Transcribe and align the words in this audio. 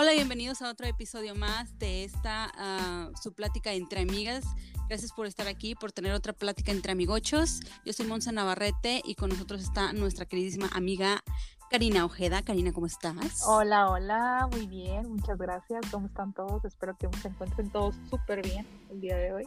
Hola, 0.00 0.12
bienvenidos 0.12 0.62
a 0.62 0.70
otro 0.70 0.86
episodio 0.86 1.34
más 1.34 1.78
de 1.78 2.04
esta 2.04 2.50
uh, 2.56 3.14
su 3.18 3.34
plática 3.34 3.74
entre 3.74 4.00
amigas. 4.00 4.46
Gracias 4.88 5.12
por 5.12 5.26
estar 5.26 5.46
aquí, 5.46 5.74
por 5.74 5.92
tener 5.92 6.14
otra 6.14 6.32
plática 6.32 6.72
entre 6.72 6.92
amigochos. 6.92 7.60
Yo 7.84 7.92
soy 7.92 8.06
Monza 8.06 8.32
Navarrete 8.32 9.02
y 9.04 9.14
con 9.14 9.28
nosotros 9.28 9.60
está 9.60 9.92
nuestra 9.92 10.24
queridísima 10.24 10.70
amiga 10.72 11.22
Karina 11.70 12.06
Ojeda. 12.06 12.40
Karina, 12.40 12.72
¿cómo 12.72 12.86
estás? 12.86 13.44
Hola, 13.46 13.90
hola, 13.90 14.48
muy 14.50 14.66
bien, 14.66 15.06
muchas 15.16 15.36
gracias. 15.36 15.82
¿Cómo 15.90 16.06
están 16.06 16.32
todos? 16.32 16.64
Espero 16.64 16.96
que 16.96 17.06
se 17.20 17.28
encuentren 17.28 17.68
todos 17.70 17.94
súper 18.08 18.40
bien 18.40 18.66
el 18.90 19.02
día 19.02 19.18
de 19.18 19.34
hoy. 19.34 19.44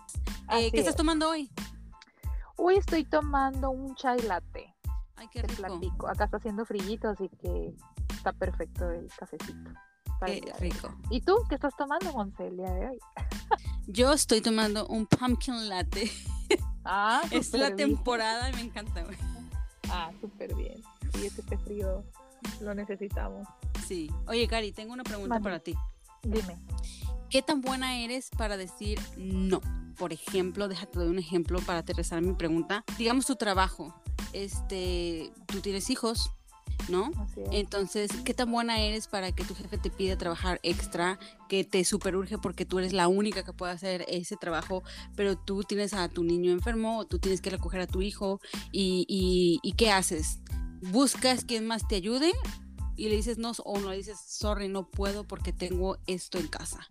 Eh, 0.52 0.70
¿Qué 0.70 0.82
estás 0.82 0.96
tomando 0.96 1.32
hoy? 1.32 1.50
Hoy 2.58 2.76
estoy 2.76 3.06
tomando 3.06 3.72
un 3.72 3.96
chai 3.96 4.22
latte. 4.22 4.72
Ay, 5.16 5.28
qué 5.32 5.42
rico. 5.42 5.64
Platico. 5.64 6.08
Acá 6.08 6.26
está 6.26 6.38
haciendo 6.38 6.64
frillito, 6.64 7.10
así 7.10 7.28
que 7.42 7.74
está 8.12 8.34
perfecto 8.34 8.92
el 8.92 9.08
cafecito. 9.18 9.72
Qué 10.26 10.54
rico. 10.60 10.94
¿Y 11.10 11.22
tú 11.22 11.36
qué 11.50 11.56
estás 11.56 11.76
tomando, 11.78 12.12
Monse, 12.14 12.48
el 12.48 12.58
día 12.58 12.72
de 12.72 12.90
hoy? 12.90 13.00
Yo 13.88 14.14
estoy 14.14 14.42
tomando 14.42 14.88
un 14.88 15.06
pumpkin 15.06 15.70
latte. 15.70 16.12
Ah, 16.86 17.22
es 17.32 17.54
la 17.54 17.76
temporada 17.76 18.50
y 18.50 18.54
me 18.54 18.62
encanta. 18.62 19.06
Ah, 19.90 20.12
súper 20.22 20.56
bien. 20.56 20.82
Sí, 21.14 21.28
este 21.28 21.58
frío 21.58 22.04
lo 22.62 22.74
necesitamos. 22.74 23.48
Sí. 23.88 24.10
Oye, 24.28 24.48
Cari, 24.48 24.72
tengo 24.72 24.94
una 24.94 25.04
pregunta 25.04 25.40
para 25.40 25.60
ti. 25.60 25.76
Dime. 26.24 26.58
¿Qué 27.30 27.42
tan 27.42 27.62
buena 27.62 27.98
eres 27.98 28.30
para 28.38 28.58
decir 28.58 29.00
no? 29.18 29.62
Por 29.98 30.14
ejemplo, 30.14 30.68
déjate 30.68 31.00
doy 31.00 31.10
un 31.10 31.20
ejemplo 31.20 31.60
para 31.60 31.80
aterrizar 31.80 32.22
mi 32.22 32.34
pregunta. 32.34 32.84
Digamos 32.98 33.26
tu 33.26 33.36
trabajo. 33.36 33.94
Este, 34.34 35.32
tú 35.48 35.60
tienes 35.62 35.90
hijos, 35.90 36.32
¿no? 36.90 37.12
Entonces, 37.52 38.12
¿qué 38.24 38.34
tan 38.34 38.52
buena 38.52 38.80
eres 38.80 39.08
para 39.08 39.32
que 39.32 39.44
tu 39.44 39.56
jefe 39.56 39.78
te 39.78 39.90
pida 39.90 40.18
trabajar 40.18 40.60
extra, 40.64 41.20
que 41.50 41.64
te 41.64 41.84
superurge 41.86 42.38
porque 42.38 42.66
tú 42.66 42.80
eres 42.80 42.94
la 42.94 43.08
única 43.08 43.44
que 43.44 43.54
puede 43.54 43.72
hacer 43.72 44.06
ese 44.08 44.38
trabajo, 44.38 44.84
pero 45.16 45.38
tú 45.38 45.64
tienes 45.64 45.94
a 45.94 46.10
tu 46.10 46.24
niño 46.24 46.52
enfermo, 46.52 47.00
o 47.00 47.06
tú 47.06 47.20
tienes 47.20 47.42
que 47.42 47.50
recoger 47.50 47.82
a 47.82 47.88
tu 47.88 48.02
hijo 48.02 48.40
y, 48.72 49.06
y, 49.08 49.60
y 49.62 49.74
¿qué 49.74 49.92
haces? 49.92 50.40
¿Buscas 50.82 51.46
quien 51.46 51.66
más 51.66 51.88
te 51.88 51.96
ayude? 51.96 52.32
Y 52.96 53.10
le 53.10 53.16
dices 53.16 53.38
no 53.38 53.52
o 53.64 53.80
no 53.80 53.90
le 53.90 53.98
dices, 53.98 54.20
sorry, 54.20 54.68
no 54.68 54.88
puedo 54.90 55.24
porque 55.24 55.52
tengo 55.52 55.98
esto 56.06 56.38
en 56.38 56.48
casa 56.48 56.88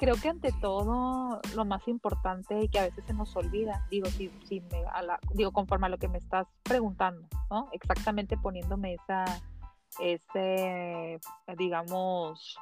creo 0.00 0.14
que 0.16 0.30
ante 0.30 0.50
todo 0.50 1.42
lo 1.54 1.64
más 1.66 1.86
importante 1.86 2.58
y 2.58 2.68
que 2.68 2.78
a 2.78 2.84
veces 2.84 3.04
se 3.04 3.12
nos 3.12 3.36
olvida, 3.36 3.86
digo, 3.90 4.06
si, 4.06 4.30
si 4.48 4.62
me, 4.62 4.82
digo, 5.34 5.52
conforme 5.52 5.86
a 5.86 5.90
lo 5.90 5.98
que 5.98 6.08
me 6.08 6.16
estás 6.16 6.48
preguntando, 6.62 7.28
¿no? 7.50 7.68
Exactamente 7.72 8.38
poniéndome 8.38 8.94
esa, 8.94 9.26
ese, 9.98 11.20
digamos, 11.58 12.56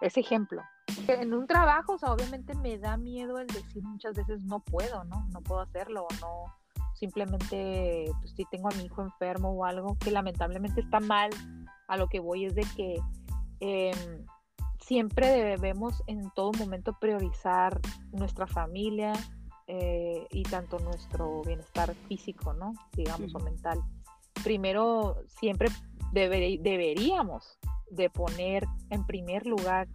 ese 0.00 0.20
ejemplo. 0.20 0.62
En 1.08 1.34
un 1.34 1.46
trabajo, 1.46 1.92
o 1.92 1.98
sea, 1.98 2.10
obviamente 2.10 2.54
me 2.54 2.78
da 2.78 2.96
miedo 2.96 3.38
el 3.38 3.46
decir 3.46 3.82
muchas 3.82 4.16
veces 4.16 4.42
no 4.42 4.60
puedo, 4.60 5.04
¿no? 5.04 5.28
No 5.34 5.42
puedo 5.42 5.60
hacerlo, 5.60 6.06
o 6.10 6.14
no, 6.22 6.84
simplemente, 6.94 8.10
pues 8.18 8.32
si 8.34 8.46
tengo 8.46 8.70
a 8.72 8.76
mi 8.76 8.84
hijo 8.84 9.02
enfermo 9.02 9.50
o 9.50 9.66
algo 9.66 9.98
que 9.98 10.10
lamentablemente 10.10 10.80
está 10.80 11.00
mal, 11.00 11.28
a 11.86 11.98
lo 11.98 12.08
que 12.08 12.18
voy 12.18 12.46
es 12.46 12.54
de 12.54 12.64
que... 12.74 12.96
Eh, 13.60 14.24
siempre 14.90 15.28
debemos 15.28 16.02
en 16.08 16.32
todo 16.32 16.50
momento 16.58 16.98
priorizar 16.98 17.80
nuestra 18.10 18.48
familia 18.48 19.12
eh, 19.68 20.26
y 20.32 20.42
tanto 20.42 20.80
nuestro 20.80 21.42
bienestar 21.42 21.94
físico, 22.08 22.54
¿no? 22.54 22.72
Digamos, 22.96 23.32
o 23.36 23.38
mental. 23.38 23.80
Primero, 24.42 25.22
siempre 25.28 25.68
deberíamos 26.10 27.56
de 27.88 28.10
poner 28.10 28.64
en 28.90 29.06
primer 29.06 29.46
lugar 29.46 29.86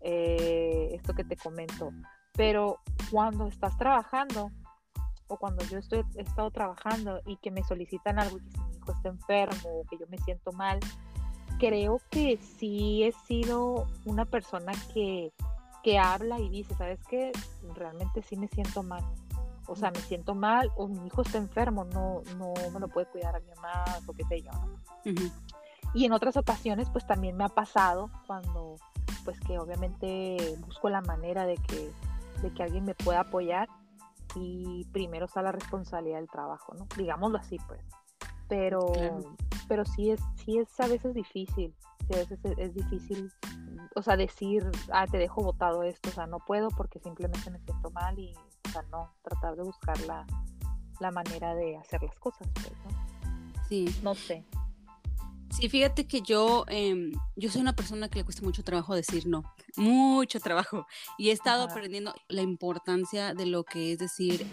eh, 0.00 0.88
esto 0.94 1.12
que 1.12 1.24
te 1.24 1.36
comento. 1.36 1.90
Pero 2.32 2.78
cuando 3.10 3.46
estás 3.46 3.76
trabajando, 3.76 4.50
o 5.26 5.36
cuando 5.36 5.66
yo 5.66 5.76
estoy, 5.76 6.02
he 6.16 6.22
estado 6.22 6.50
trabajando 6.50 7.20
y 7.26 7.36
que 7.36 7.50
me 7.50 7.62
solicitan 7.62 8.18
algo, 8.18 8.38
que 8.38 8.50
si 8.52 8.58
mi 8.58 8.76
hijo 8.78 8.92
está 8.92 9.10
enfermo 9.10 9.80
o 9.80 9.84
que 9.84 9.98
yo 9.98 10.06
me 10.08 10.16
siento 10.16 10.50
mal, 10.52 10.80
creo 11.60 12.00
que 12.10 12.38
sí 12.38 13.04
he 13.04 13.12
sido 13.12 13.86
una 14.06 14.24
persona 14.24 14.72
que, 14.94 15.32
habla 16.00 16.38
y 16.38 16.48
dice, 16.48 16.74
¿sabes 16.74 17.00
qué? 17.08 17.32
Realmente 17.74 18.22
sí 18.22 18.36
me 18.36 18.48
siento 18.48 18.82
mal. 18.82 19.04
O 19.66 19.76
sea, 19.76 19.90
me 19.90 20.00
siento 20.00 20.34
mal 20.34 20.70
o 20.76 20.88
mi 20.88 21.06
hijo 21.06 21.22
está 21.22 21.38
enfermo, 21.38 21.84
no, 21.84 22.22
no 22.38 22.54
me 22.72 22.80
lo 22.80 22.88
puede 22.88 23.06
cuidar 23.06 23.36
alguien 23.36 23.56
más 23.60 24.08
o 24.08 24.12
qué 24.12 24.24
sé 24.24 24.42
yo. 24.42 24.50
Y 25.92 26.04
en 26.04 26.12
otras 26.12 26.36
ocasiones, 26.36 26.88
pues 26.90 27.06
también 27.06 27.36
me 27.36 27.44
ha 27.44 27.48
pasado 27.48 28.10
cuando, 28.26 28.76
pues 29.24 29.38
que 29.40 29.58
obviamente 29.58 30.56
busco 30.64 30.88
la 30.88 31.00
manera 31.00 31.44
de 31.44 31.56
que, 31.56 31.92
de 32.42 32.52
que 32.52 32.62
alguien 32.62 32.84
me 32.84 32.94
pueda 32.94 33.20
apoyar 33.20 33.68
y 34.34 34.86
primero 34.92 35.26
está 35.26 35.42
la 35.42 35.52
responsabilidad 35.52 36.18
del 36.18 36.28
trabajo, 36.28 36.72
¿no? 36.74 36.86
Digámoslo 36.96 37.38
así, 37.38 37.58
pues. 37.66 37.80
Pero, 38.48 38.92
pero 39.70 39.84
sí 39.84 40.10
es, 40.10 40.20
sí 40.44 40.58
es 40.58 40.68
a 40.80 40.88
veces 40.88 41.14
difícil, 41.14 41.72
sí 42.00 42.14
a 42.14 42.16
veces 42.16 42.40
es, 42.58 42.74
difícil, 42.74 43.30
o 43.94 44.02
sea, 44.02 44.16
decir, 44.16 44.68
ah, 44.92 45.06
te 45.06 45.16
dejo 45.16 45.44
votado 45.44 45.84
esto, 45.84 46.08
o 46.08 46.12
sea, 46.12 46.26
no 46.26 46.40
puedo 46.40 46.70
porque 46.70 46.98
simplemente 46.98 47.52
me 47.52 47.60
siento 47.60 47.88
mal 47.92 48.18
y, 48.18 48.34
o 48.66 48.72
sea, 48.72 48.82
no, 48.90 49.14
tratar 49.22 49.54
de 49.54 49.62
buscar 49.62 49.96
la, 50.00 50.26
manera 51.12 51.54
de 51.54 51.76
hacer 51.76 52.02
las 52.02 52.18
cosas, 52.18 52.48
pues, 52.54 52.72
¿no? 52.84 53.62
Sí. 53.68 53.94
No 54.02 54.16
sé. 54.16 54.44
Sí, 55.50 55.68
fíjate 55.68 56.08
que 56.08 56.20
yo, 56.20 56.64
em, 56.66 57.12
yo 57.36 57.48
soy 57.48 57.60
una 57.60 57.76
persona 57.76 58.08
que 58.08 58.18
le 58.18 58.24
cuesta 58.24 58.42
mucho 58.42 58.64
trabajo 58.64 58.96
decir 58.96 59.28
no, 59.28 59.44
mucho 59.76 60.40
trabajo. 60.40 60.84
Y 61.16 61.28
he 61.28 61.32
estado 61.32 61.62
aprendiendo 61.62 62.12
la 62.26 62.42
importancia 62.42 63.34
de 63.34 63.46
lo 63.46 63.62
que 63.62 63.92
es 63.92 63.98
decir 63.98 64.44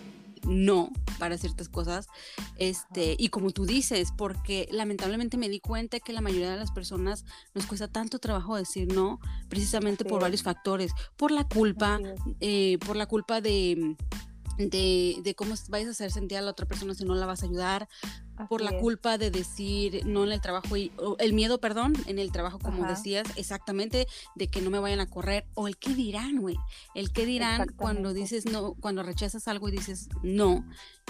no 0.47 0.91
para 1.19 1.37
ciertas 1.37 1.69
cosas. 1.69 2.07
Este, 2.57 3.15
y 3.17 3.29
como 3.29 3.51
tú 3.51 3.65
dices, 3.65 4.11
porque 4.17 4.67
lamentablemente 4.71 5.37
me 5.37 5.49
di 5.49 5.59
cuenta 5.59 5.99
que 5.99 6.13
la 6.13 6.21
mayoría 6.21 6.49
de 6.49 6.57
las 6.57 6.71
personas 6.71 7.25
nos 7.53 7.65
cuesta 7.65 7.87
tanto 7.87 8.19
trabajo 8.19 8.55
decir 8.55 8.93
no, 8.93 9.19
precisamente 9.49 10.05
por 10.05 10.21
varios 10.21 10.43
factores, 10.43 10.91
por 11.17 11.31
la 11.31 11.47
culpa, 11.47 11.99
eh, 12.39 12.77
por 12.85 12.95
la 12.95 13.05
culpa 13.05 13.41
de 13.41 13.95
de, 14.57 15.17
de, 15.23 15.35
cómo 15.35 15.53
vayas 15.69 15.87
a 15.87 15.91
hacer 15.91 16.11
sentir 16.11 16.37
a 16.37 16.41
la 16.41 16.51
otra 16.51 16.65
persona 16.65 16.95
si 16.95 17.05
no 17.05 17.13
la 17.13 17.27
vas 17.27 17.43
a 17.43 17.45
ayudar, 17.45 17.87
por 18.49 18.61
la 18.61 18.77
culpa 18.77 19.17
de 19.17 19.31
decir 19.31 20.05
no 20.05 20.23
en 20.23 20.31
el 20.31 20.41
trabajo, 20.41 20.77
y, 20.77 20.91
el 21.19 21.33
miedo, 21.33 21.59
perdón, 21.59 21.93
en 22.05 22.19
el 22.19 22.31
trabajo, 22.31 22.59
como 22.59 22.85
decías, 22.87 23.27
exactamente, 23.35 24.07
de 24.35 24.47
que 24.47 24.61
no 24.61 24.69
me 24.69 24.79
vayan 24.79 24.99
a 24.99 25.07
correr, 25.07 25.45
o 25.55 25.67
el 25.67 25.77
qué 25.77 25.93
dirán, 25.93 26.37
güey, 26.37 26.57
el 26.95 27.11
qué 27.11 27.25
dirán 27.25 27.67
cuando 27.75 28.13
dices 28.13 28.45
no, 28.45 28.75
cuando 28.75 29.03
rechazas 29.03 29.47
algo 29.47 29.69
y 29.69 29.71
dices 29.71 30.09
no, 30.23 30.65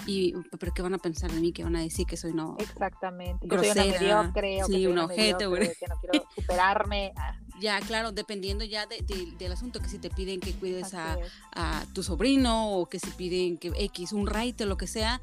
y 0.06 0.34
pero 0.58 0.72
qué 0.72 0.82
van 0.82 0.94
a 0.94 0.98
pensar 0.98 1.30
de 1.30 1.40
mí, 1.40 1.52
qué 1.52 1.64
van 1.64 1.76
a 1.76 1.80
decir 1.80 2.06
que 2.06 2.16
soy 2.16 2.32
no. 2.32 2.56
Exactamente, 2.58 3.46
grosera, 3.46 4.32
sí, 4.66 4.86
un 4.86 4.98
ojete, 4.98 5.46
güey. 5.46 5.72
Que 5.78 5.86
no 5.88 5.96
quiero 6.00 6.26
superarme. 6.34 7.12
Ah. 7.16 7.38
Ya, 7.60 7.80
claro, 7.80 8.12
dependiendo 8.12 8.64
ya 8.64 8.86
del 8.86 9.52
asunto, 9.52 9.80
que 9.80 9.88
si 9.88 9.98
te 9.98 10.10
piden 10.10 10.38
que 10.38 10.52
cuides 10.52 10.94
a, 10.94 11.18
a, 11.54 11.84
tu 11.92 12.04
sobrino 12.04 12.72
o 12.72 12.88
que 12.88 13.00
si 13.00 13.10
piden 13.10 13.58
que 13.58 13.72
X, 13.76 14.12
un 14.12 14.28
raite 14.28 14.64
o 14.64 14.66
lo 14.68 14.76
que 14.76 14.86
sea, 14.86 15.20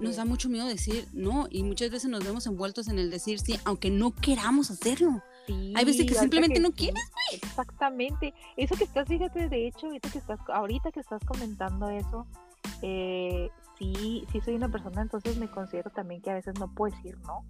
nos 0.00 0.16
da 0.16 0.24
mucho 0.24 0.48
miedo 0.48 0.66
decir 0.66 1.06
no 1.12 1.46
y 1.50 1.62
muchas 1.62 1.90
veces 1.90 2.10
nos 2.10 2.24
vemos 2.24 2.46
envueltos 2.46 2.88
en 2.88 2.98
el 2.98 3.10
decir 3.10 3.38
sí, 3.38 3.58
aunque 3.64 3.90
no 3.90 4.12
queramos 4.12 4.70
hacerlo. 4.70 5.22
Hay 5.74 5.84
veces 5.84 6.06
que 6.06 6.14
simplemente 6.14 6.58
no 6.58 6.72
quieres, 6.72 7.02
Exactamente. 7.32 8.32
Eso 8.56 8.76
que 8.76 8.84
estás, 8.84 9.06
fíjate, 9.06 9.48
de 9.48 9.66
hecho, 9.66 9.86
ahorita 9.86 10.10
que 10.10 10.18
estás, 10.18 10.40
ahorita 10.48 10.90
que 10.90 11.00
estás 11.00 11.22
comentando 11.24 11.90
eso, 11.90 12.26
eh, 12.80 13.50
sí, 13.78 14.24
sí 14.32 14.40
soy 14.40 14.54
una 14.54 14.70
persona, 14.70 15.02
entonces 15.02 15.36
me 15.36 15.50
considero 15.50 15.90
también 15.90 16.22
que 16.22 16.30
a 16.30 16.34
veces 16.34 16.58
no 16.58 16.72
puedo 16.74 16.94
decir 16.94 17.18
no. 17.18 17.44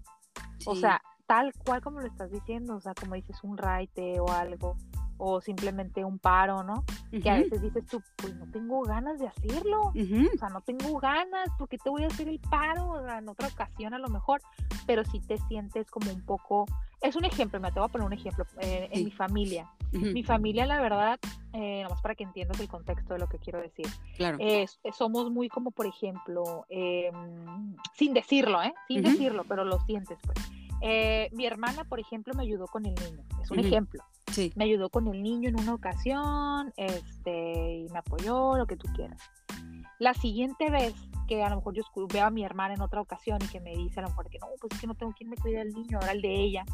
O 0.66 0.74
sea, 0.74 1.00
tal 1.26 1.52
cual 1.64 1.80
como 1.82 2.00
lo 2.00 2.06
estás 2.06 2.30
diciendo, 2.30 2.76
o 2.76 2.80
sea, 2.80 2.94
como 2.94 3.14
dices 3.14 3.36
un 3.42 3.56
raite 3.56 4.18
o 4.20 4.30
algo, 4.30 4.76
o 5.18 5.40
simplemente 5.40 6.04
un 6.04 6.18
paro, 6.18 6.62
¿no? 6.62 6.84
Que 7.10 7.30
a 7.30 7.36
veces 7.36 7.62
dices 7.62 7.86
tú, 7.86 8.02
pues 8.16 8.34
no 8.34 8.46
tengo 8.50 8.82
ganas 8.82 9.18
de 9.18 9.28
hacerlo, 9.28 9.92
o 9.94 10.38
sea, 10.38 10.48
no 10.48 10.60
tengo 10.62 10.98
ganas, 10.98 11.48
porque 11.58 11.78
te 11.78 11.88
voy 11.88 12.04
a 12.04 12.08
hacer 12.08 12.28
el 12.28 12.40
paro 12.40 13.08
en 13.08 13.28
otra 13.28 13.48
ocasión 13.48 13.94
a 13.94 13.98
lo 13.98 14.08
mejor, 14.08 14.40
pero 14.86 15.04
si 15.04 15.20
te 15.20 15.38
sientes 15.48 15.90
como 15.90 16.10
un 16.10 16.22
poco, 16.22 16.66
es 17.00 17.14
un 17.14 17.24
ejemplo, 17.24 17.60
me 17.60 17.70
te 17.70 17.78
voy 17.78 17.88
a 17.88 17.92
poner 17.92 18.06
un 18.06 18.12
ejemplo, 18.12 18.44
eh, 18.60 18.88
en 18.90 19.04
mi 19.04 19.10
familia, 19.12 19.70
mi 19.92 20.24
familia 20.24 20.66
la 20.66 20.80
verdad, 20.80 21.20
eh, 21.52 21.82
nomás 21.84 22.02
para 22.02 22.16
que 22.16 22.24
entiendas 22.24 22.58
el 22.58 22.68
contexto 22.68 23.14
de 23.14 23.20
lo 23.20 23.28
que 23.28 23.38
quiero 23.38 23.60
decir, 23.60 23.86
claro. 24.16 24.38
somos 24.92 25.30
muy 25.30 25.48
como, 25.48 25.70
por 25.70 25.86
ejemplo, 25.86 26.66
em, 26.68 27.76
sin 27.94 28.12
decirlo, 28.12 28.60
¿eh? 28.62 28.74
Sin 28.88 29.02
decirlo, 29.02 29.44
pero 29.44 29.64
lo 29.64 29.78
sientes, 29.80 30.18
pues. 30.24 30.38
Eh, 30.86 31.30
mi 31.32 31.46
hermana, 31.46 31.84
por 31.84 31.98
ejemplo, 31.98 32.34
me 32.34 32.42
ayudó 32.42 32.66
con 32.66 32.84
el 32.84 32.94
niño, 32.94 33.24
es 33.42 33.50
un 33.50 33.58
ejemplo. 33.58 34.02
Me 34.54 34.64
ayudó 34.64 34.88
con 34.90 35.08
el 35.08 35.22
niño 35.22 35.48
en 35.48 35.60
una 35.60 35.74
ocasión, 35.74 36.72
este, 36.76 37.78
y 37.78 37.88
me 37.90 37.98
apoyó, 37.98 38.56
lo 38.56 38.66
que 38.66 38.76
tú 38.76 38.88
quieras. 38.94 39.20
La 39.98 40.14
siguiente 40.14 40.70
vez 40.70 40.94
que 41.28 41.42
a 41.42 41.48
lo 41.48 41.56
mejor 41.56 41.74
yo 41.74 41.82
veo 42.12 42.26
a 42.26 42.30
mi 42.30 42.44
hermana 42.44 42.74
en 42.74 42.82
otra 42.82 43.00
ocasión 43.00 43.38
y 43.42 43.46
que 43.46 43.60
me 43.60 43.74
dice 43.76 44.00
a 44.00 44.02
lo 44.02 44.08
mejor 44.10 44.28
que 44.28 44.38
no, 44.38 44.48
pues 44.60 44.72
es 44.74 44.80
que 44.80 44.86
no 44.86 44.94
tengo 44.94 45.12
quien 45.12 45.30
me 45.30 45.36
cuide 45.36 45.58
del 45.58 45.72
niño, 45.72 45.98
ahora 45.98 46.12
el 46.12 46.20
de 46.20 46.34
ella. 46.34 46.64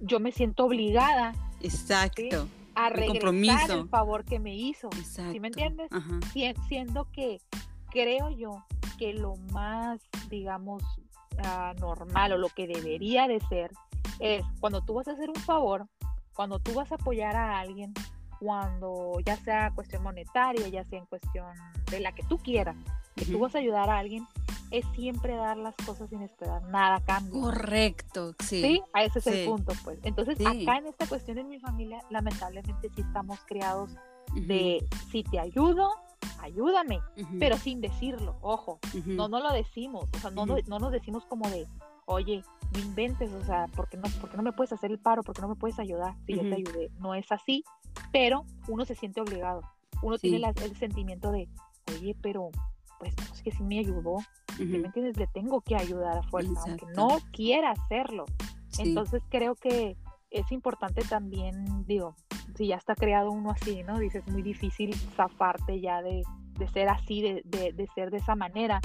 yo 0.00 0.20
me 0.20 0.32
siento 0.32 0.64
obligada. 0.64 1.34
Exacto. 1.60 2.48
A 2.74 2.88
regresar 2.88 3.70
el, 3.70 3.88
favor 3.88 4.24
que 4.24 4.38
me 4.38 4.54
hizo. 4.54 4.88
Exacto. 4.96 5.32
¿Sí 5.32 5.40
me 5.40 5.48
entiendes? 5.48 5.90
Siendo 6.68 7.10
que 7.12 7.38
creo 7.90 8.30
yo 8.30 8.64
que 8.98 9.12
lo 9.12 9.36
más, 9.52 10.00
digamos, 10.30 10.82
ah, 11.44 11.74
normal 11.78 12.32
o 12.32 12.38
lo 12.38 12.48
que 12.48 12.66
debería 12.66 13.28
de 13.28 13.40
ser 13.40 13.70
es 14.20 14.44
cuando 14.60 14.82
tú 14.82 14.94
vas 14.94 15.08
a 15.08 15.12
hacer 15.12 15.28
un 15.28 15.36
favor, 15.36 15.86
cuando 16.34 16.58
tú 16.58 16.74
vas 16.74 16.90
a 16.92 16.96
apoyar 16.96 17.36
a 17.36 17.58
alguien, 17.58 17.92
cuando 18.38 19.18
ya 19.24 19.36
sea 19.36 19.72
cuestión 19.74 20.02
monetaria, 20.02 20.68
ya 20.68 20.84
sea 20.84 20.98
en 20.98 21.06
cuestión 21.06 21.46
de 21.90 22.00
la 22.00 22.12
que 22.12 22.22
tú 22.24 22.38
quieras, 22.38 22.76
que 23.14 23.24
tú 23.24 23.38
vas 23.38 23.54
a 23.54 23.58
ayudar 23.58 23.88
a 23.88 23.98
alguien, 23.98 24.26
es 24.72 24.86
siempre 24.96 25.36
dar 25.36 25.58
las 25.58 25.76
cosas 25.76 26.08
sin 26.08 26.22
esperar 26.22 26.62
nada 26.64 26.96
a 26.96 27.04
cambio. 27.04 27.40
Correcto, 27.40 28.34
sí. 28.40 28.62
Sí, 28.62 28.82
a 28.94 29.04
ese 29.04 29.18
es 29.18 29.26
el 29.26 29.48
punto, 29.48 29.74
pues. 29.84 29.98
Entonces, 30.02 30.40
acá 30.40 30.78
en 30.78 30.86
esta 30.86 31.06
cuestión 31.06 31.38
en 31.38 31.48
mi 31.48 31.60
familia, 31.60 32.02
lamentablemente 32.10 32.88
sí 32.94 33.02
estamos 33.02 33.38
criados 33.46 33.90
de 34.34 34.84
si 35.10 35.22
te 35.24 35.38
ayudo, 35.38 35.90
ayúdame, 36.40 37.00
pero 37.38 37.56
sin 37.58 37.80
decirlo, 37.80 38.38
ojo, 38.40 38.80
no, 39.04 39.28
no 39.28 39.40
lo 39.40 39.52
decimos, 39.52 40.08
o 40.16 40.18
sea, 40.18 40.30
no, 40.30 40.46
no, 40.46 40.56
no, 40.66 40.78
nos 40.78 40.90
decimos 40.90 41.24
como 41.26 41.48
de, 41.50 41.68
oye, 42.06 42.42
no 42.72 42.78
inventes, 42.78 43.32
o 43.32 43.44
sea, 43.44 43.66
¿por 43.68 43.88
qué 43.88 43.96
no, 43.96 44.04
porque 44.20 44.36
no 44.36 44.42
me 44.42 44.52
puedes 44.52 44.72
hacer 44.72 44.90
el 44.90 44.98
paro? 44.98 45.22
¿Por 45.22 45.34
qué 45.34 45.42
no 45.42 45.48
me 45.48 45.56
puedes 45.56 45.78
ayudar? 45.78 46.14
Si 46.26 46.34
yo 46.34 46.42
te 46.42 46.54
ayudé, 46.54 46.90
no 46.98 47.14
es 47.14 47.30
así, 47.30 47.64
pero 48.12 48.44
uno 48.68 48.84
se 48.84 48.94
siente 48.94 49.20
obligado, 49.20 49.62
uno 50.02 50.18
tiene 50.18 50.38
el 50.62 50.76
sentimiento 50.76 51.30
de, 51.30 51.48
oye, 51.94 52.16
pero 52.20 52.50
pues 52.98 53.16
no 53.16 53.34
es 53.34 53.42
que 53.42 53.50
sí 53.50 53.62
me 53.62 53.80
ayudó, 53.80 54.18
me 54.58 54.78
entiendes? 54.78 55.16
Le 55.16 55.26
tengo 55.26 55.60
que 55.60 55.74
ayudar 55.74 56.18
a 56.18 56.22
fuerza, 56.22 56.60
aunque 56.66 56.86
no 56.96 57.18
quiera 57.32 57.72
hacerlo. 57.72 58.26
Entonces 58.78 59.22
creo 59.28 59.54
que 59.54 59.96
es 60.30 60.50
importante 60.52 61.02
también, 61.02 61.84
digo, 61.86 62.14
si 62.56 62.68
ya 62.68 62.76
está 62.76 62.94
creado 62.94 63.30
uno 63.30 63.50
así, 63.50 63.82
¿no? 63.82 63.98
Dices, 63.98 64.22
es 64.26 64.32
muy 64.32 64.42
difícil 64.42 64.94
zafarte 65.16 65.80
ya 65.80 66.00
de, 66.00 66.22
ser 66.72 66.88
así, 66.88 67.22
de, 67.22 67.42
de, 67.44 67.88
ser 67.94 68.10
de 68.10 68.18
esa 68.18 68.34
manera, 68.34 68.80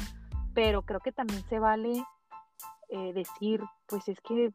pero 0.53 0.81
creo 0.81 0.99
que 0.99 1.11
también 1.11 1.43
se 1.47 1.59
vale 1.59 2.03
eh, 2.89 3.13
decir, 3.13 3.61
pues 3.87 4.07
es 4.07 4.19
que 4.21 4.51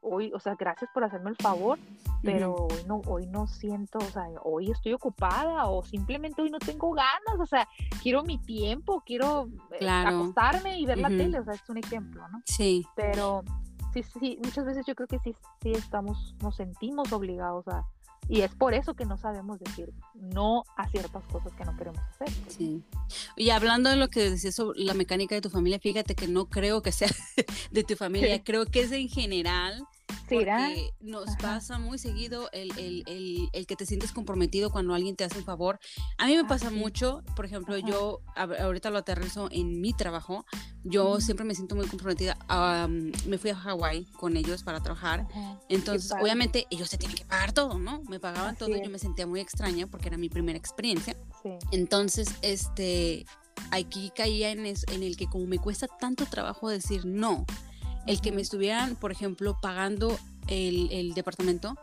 hoy, 0.00 0.32
o 0.34 0.40
sea, 0.40 0.54
gracias 0.54 0.90
por 0.92 1.04
hacerme 1.04 1.30
el 1.30 1.36
favor, 1.36 1.78
pero 2.22 2.54
hoy 2.54 2.84
no, 2.86 3.02
hoy 3.06 3.26
no 3.26 3.46
siento, 3.46 3.98
o 3.98 4.02
sea, 4.02 4.24
hoy 4.42 4.70
estoy 4.70 4.92
ocupada 4.92 5.66
o 5.66 5.82
simplemente 5.82 6.42
hoy 6.42 6.50
no 6.50 6.58
tengo 6.58 6.92
ganas, 6.92 7.40
o 7.40 7.46
sea, 7.46 7.68
quiero 8.02 8.22
mi 8.22 8.38
tiempo, 8.38 9.02
quiero 9.04 9.48
eh, 9.80 9.88
acostarme 9.88 10.78
y 10.78 10.86
ver 10.86 10.98
la 10.98 11.08
tele, 11.08 11.40
o 11.40 11.44
sea, 11.44 11.54
es 11.54 11.68
un 11.68 11.78
ejemplo, 11.78 12.28
¿no? 12.28 12.40
Sí. 12.44 12.86
Pero 12.94 13.42
sí, 13.92 14.02
sí, 14.02 14.38
muchas 14.44 14.64
veces 14.64 14.86
yo 14.86 14.94
creo 14.94 15.08
que 15.08 15.18
sí, 15.18 15.34
sí 15.62 15.72
estamos, 15.72 16.36
nos 16.40 16.56
sentimos 16.56 17.12
obligados 17.12 17.66
a, 17.68 17.84
y 18.28 18.40
es 18.40 18.54
por 18.54 18.74
eso 18.74 18.94
que 18.94 19.04
no 19.04 19.16
sabemos 19.16 19.58
decir 19.58 19.92
no 20.14 20.64
a 20.76 20.88
ciertas 20.88 21.24
cosas 21.24 21.52
que 21.54 21.64
no 21.64 21.76
queremos 21.76 22.00
hacer. 22.10 22.28
Sí. 22.48 22.82
Y 23.36 23.50
hablando 23.50 23.90
de 23.90 23.96
lo 23.96 24.08
que 24.08 24.30
decías 24.30 24.54
sobre 24.54 24.80
la 24.80 24.94
mecánica 24.94 25.34
de 25.34 25.40
tu 25.40 25.50
familia, 25.50 25.78
fíjate 25.78 26.14
que 26.14 26.28
no 26.28 26.46
creo 26.48 26.82
que 26.82 26.92
sea 26.92 27.08
de 27.70 27.84
tu 27.84 27.96
familia, 27.96 28.42
creo 28.42 28.66
que 28.66 28.80
es 28.80 28.92
en 28.92 29.08
general 29.08 29.86
porque 30.28 30.92
nos 31.00 31.36
pasa 31.36 31.78
muy 31.78 31.98
seguido 31.98 32.48
el, 32.52 33.66
que 33.66 33.76
te 33.76 33.86
sientes 33.86 34.12
comprometido 34.12 34.70
cuando 34.70 34.94
alguien 34.94 35.16
te 35.16 35.24
hace 35.24 35.38
un 35.38 35.44
favor. 35.44 35.78
A 36.18 36.26
mí 36.26 36.36
me 36.36 36.44
pasa 36.44 36.70
mucho, 36.70 37.22
por 37.34 37.46
ejemplo, 37.46 37.76
yo 37.78 38.20
ahorita 38.34 38.90
lo 38.90 38.98
aterrizo 38.98 39.48
en 39.50 39.80
mi 39.80 39.92
trabajo, 39.92 40.44
yo 40.84 41.20
siempre 41.20 41.44
me 41.44 41.54
siento 41.54 41.76
muy 41.76 41.86
comprometida. 41.86 42.36
me 43.26 43.38
fui 43.38 43.50
a 43.50 43.56
Hawái 43.56 44.04
con 44.18 44.36
ellos 44.36 44.62
para 44.62 44.80
trabajar, 44.80 45.26
entonces 45.68 46.12
obviamente 46.20 46.66
ellos 46.70 46.88
se 46.88 46.98
tienen 46.98 47.16
que 47.16 47.24
pagar 47.24 47.52
todo, 47.52 47.78
¿no? 47.78 48.02
Me 48.08 48.20
pagaban 48.20 48.56
todo, 48.56 48.70
y 48.76 48.82
yo 48.82 48.90
me 48.90 48.98
sentía 48.98 49.26
muy 49.26 49.40
extraña 49.40 49.86
porque 49.86 50.08
era 50.08 50.16
mi 50.16 50.28
primera 50.28 50.58
experiencia. 50.58 51.16
Entonces, 51.70 52.28
este, 52.42 53.24
aquí 53.70 54.10
caía 54.14 54.50
en, 54.50 54.66
en 54.66 55.02
el 55.02 55.16
que 55.16 55.26
como 55.28 55.46
me 55.46 55.58
cuesta 55.58 55.86
tanto 55.86 56.26
trabajo 56.26 56.68
decir 56.68 57.06
no, 57.06 57.46
el 58.06 58.20
que 58.20 58.32
me 58.32 58.40
estuvieran, 58.40 58.96
por 58.96 59.12
ejemplo, 59.12 59.58
pagando 59.60 60.18
el, 60.48 61.12
departamento, 61.14 61.76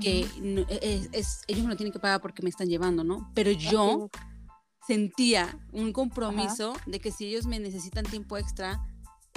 que 0.00 0.26
e, 0.68 1.08
es, 1.12 1.42
ellos 1.48 1.64
me 1.64 1.70
lo 1.70 1.76
tienen 1.76 1.92
que 1.92 1.98
pagar 1.98 2.20
porque 2.20 2.42
me 2.42 2.50
están 2.50 2.68
llevando, 2.68 3.04
¿no? 3.04 3.30
Pero 3.34 3.50
yo 3.50 4.10
sentía 4.86 5.58
un 5.72 5.92
compromiso 5.92 6.74
de 6.86 7.00
que 7.00 7.10
si 7.10 7.26
ellos 7.26 7.46
me 7.46 7.58
necesitan 7.58 8.04
tiempo 8.04 8.36
extra, 8.36 8.80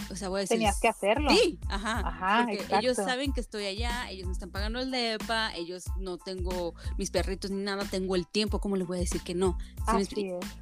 o 0.10 0.16
sea, 0.16 0.30
voy 0.30 0.40
a 0.40 0.42
decir. 0.42 0.58
Tenías 0.58 0.80
que 0.80 0.88
hacerlo. 0.88 1.30
Sí, 1.32 1.60
ajá. 1.70 2.00
ajá 2.00 2.48
porque 2.48 2.76
ellos 2.80 2.98
saben 2.98 3.34
que 3.34 3.42
estoy 3.42 3.66
allá, 3.66 4.10
ellos 4.10 4.28
me 4.28 4.34
están 4.34 4.52
pagando 4.52 4.80
el 4.80 4.92
DEPA, 4.92 5.54
ellos 5.56 5.86
no 5.98 6.18
tengo 6.18 6.74
mis 6.98 7.12
perritos 7.12 7.52
ni 7.52 7.64
nada, 7.64 7.86
tengo 7.86 8.16
el 8.16 8.28
tiempo, 8.28 8.60
¿cómo 8.60 8.76
les 8.76 8.88
voy 8.88 8.98
a 8.98 9.02
decir 9.02 9.22
que 9.22 9.36
no? 9.36 9.58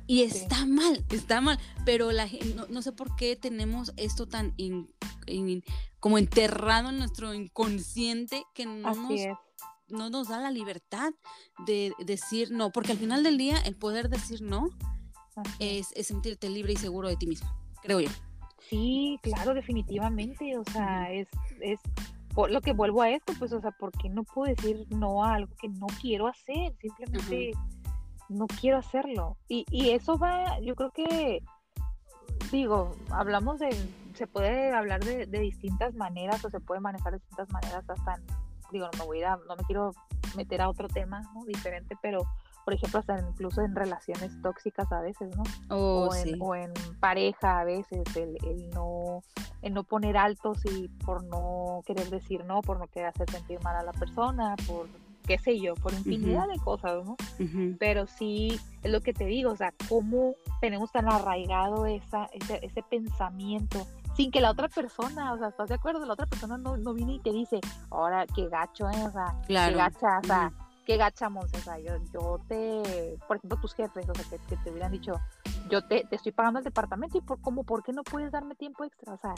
y 0.08 0.24
está 0.24 0.66
mal, 0.66 1.06
está 1.10 1.42
mal, 1.42 1.60
pero 1.86 2.12
la 2.12 2.28
no, 2.56 2.68
no, 2.68 2.82
sé 2.82 2.92
por 2.92 3.16
qué 3.16 3.36
tenemos 3.36 3.94
esto 3.98 4.28
tan 4.28 4.56
como 6.00 6.18
enterrado 6.18 6.90
en 6.90 7.00
nuestro 7.00 7.34
inconsciente 7.34 8.44
que 8.54 8.66
no 8.66 8.94
nos, 8.96 9.22
no 9.88 10.10
nos 10.10 10.28
da 10.30 10.40
la 10.40 10.52
libertad 10.52 11.12
de 11.66 11.94
decir 12.00 12.52
no, 12.52 12.72
porque 12.72 12.94
al 12.94 12.98
final 12.98 13.24
del 13.24 13.38
día 13.38 13.58
el 13.58 13.76
poder 13.76 14.10
decir 14.10 14.42
no 14.42 14.70
es, 15.60 15.88
es 15.96 16.08
sentirte 16.08 16.50
libre 16.50 16.74
y 16.74 16.78
seguro 16.78 17.10
de 17.10 17.18
ti 17.18 17.28
mismo, 17.28 17.50
creo 17.82 18.00
yo. 18.00 18.10
Sí, 18.68 19.20
claro, 19.22 19.54
definitivamente, 19.54 20.58
o 20.58 20.64
sea, 20.66 21.12
es, 21.12 21.28
es 21.62 21.80
por 22.34 22.52
lo 22.52 22.62
que 22.62 22.74
vuelvo 22.74 23.02
a 23.02 23.10
esto, 23.10 23.34
pues, 23.40 23.52
o 23.54 23.62
sea, 23.62 23.72
porque 23.72 24.10
no 24.10 24.24
puedo 24.24 24.54
decir 24.54 24.86
no 24.90 25.24
a 25.24 25.36
algo 25.36 25.54
que 25.60 25.70
no 25.70 25.88
quiero 26.02 26.28
hacer, 26.28 26.76
simplemente 26.80 27.52
no 28.30 28.48
quiero 28.48 28.78
hacerlo. 28.78 29.38
Y, 29.48 29.66
y 29.72 29.92
eso 29.92 30.18
va, 30.18 30.60
yo 30.60 30.76
creo 30.76 30.92
que, 30.92 31.44
digo, 32.52 32.96
hablamos 33.10 33.60
de, 33.60 33.70
se 34.14 34.28
puede 34.28 34.72
hablar 34.72 35.04
de, 35.04 35.26
de 35.26 35.40
distintas 35.40 35.96
maneras 35.96 36.44
o 36.46 36.50
se 36.50 36.60
puede 36.60 36.82
manejar 36.82 37.14
de 37.14 37.20
distintas 37.20 37.50
maneras 37.52 37.90
hasta, 37.90 38.16
digo, 38.72 38.88
no 38.94 39.00
me 39.00 39.06
voy 39.06 39.24
a, 39.24 39.38
no 39.48 39.56
me 39.56 39.64
quiero 39.64 39.92
meter 40.36 40.62
a 40.62 40.70
otro 40.70 40.88
tema, 40.88 41.22
¿no? 41.34 41.44
Diferente, 41.46 41.96
pero 42.02 42.22
por 42.70 42.76
ejemplo, 42.76 43.00
hasta 43.00 43.20
incluso 43.20 43.62
en 43.62 43.76
relaciones 43.76 44.40
tóxicas 44.44 44.92
a 44.92 45.02
veces, 45.02 45.36
¿no? 45.36 45.42
Oh, 45.70 46.08
o, 46.08 46.16
en, 46.16 46.40
o, 46.40 46.54
en, 46.54 46.72
pareja 47.00 47.62
a 47.62 47.64
veces, 47.64 48.16
el, 48.16 48.38
el, 48.46 48.70
no, 48.70 49.24
el 49.64 49.74
no 49.74 49.84
poner 49.84 50.18
altos 50.18 50.64
y 50.66 50.88
por 51.04 51.24
no 51.24 51.82
querer 51.88 52.12
decir 52.12 52.46
no, 52.46 52.62
por 52.62 52.78
no 52.78 52.86
querer 52.86 53.08
hacer 53.08 53.28
sentir 53.32 53.60
mal 53.64 53.76
a 53.76 53.82
la 53.82 53.92
persona, 53.92 54.56
por 54.68 54.86
qué 55.26 55.40
sé 55.40 55.60
yo, 55.60 55.74
por 55.74 55.94
infinidad 55.94 56.48
de 56.48 56.60
cosas, 56.60 57.04
¿no? 57.04 57.18
Pero 57.80 58.06
sí, 58.06 58.60
es 58.84 58.92
lo 58.92 59.02
que 59.02 59.14
te 59.14 59.26
digo, 59.26 59.52
o 59.52 59.58
sea, 59.58 59.74
cómo 59.90 60.36
tenemos 60.62 60.92
tan 60.92 61.12
arraigado 61.12 61.88
esa, 61.88 62.26
ese, 62.34 62.64
ese 62.64 62.84
pensamiento 62.84 63.88
sin 64.16 64.30
que 64.30 64.42
la 64.42 64.52
otra 64.52 64.68
persona, 64.68 65.34
o 65.34 65.40
sea, 65.40 65.48
¿estás 65.48 65.70
de 65.70 65.76
acuerdo? 65.76 66.06
La 66.06 66.14
otra 66.14 66.28
persona 66.28 66.56
no, 66.56 66.78
no 66.78 66.94
viene 66.94 67.14
y 67.14 67.20
te 67.20 67.32
dice, 67.32 67.62
ahora 67.90 68.28
qué 68.28 68.48
gacho, 68.48 68.92
¿eh? 68.92 69.04
O 69.08 69.12
sea, 69.12 69.36
qué 69.48 69.74
gacha, 69.74 70.20
o 70.20 70.28
sea, 70.28 70.54
qué 70.90 70.98
gachamos, 70.98 71.46
o 71.54 71.60
sea, 71.60 71.78
yo, 71.78 71.98
yo 72.12 72.42
te, 72.48 73.16
por 73.28 73.38
ejemplo, 73.38 73.60
tus 73.62 73.76
jefes, 73.76 74.10
o 74.10 74.16
sea, 74.16 74.40
que, 74.40 74.58
te 74.58 74.72
hubieran 74.72 74.92
dicho, 74.92 75.14
yo 75.70 75.86
te, 75.88 76.04
te, 76.06 76.16
estoy 76.16 76.32
pagando 76.32 76.58
el 76.58 76.66
departamento 76.66 77.16
y 77.20 77.22
por 77.22 77.40
cómo, 77.42 77.64
¿por 77.64 77.84
qué 77.84 77.94
no 77.94 78.02
puedes 78.02 78.32
darme 78.32 78.56
tiempo 78.56 78.84
extra? 78.84 79.14
O 79.14 79.20
sea, 79.20 79.36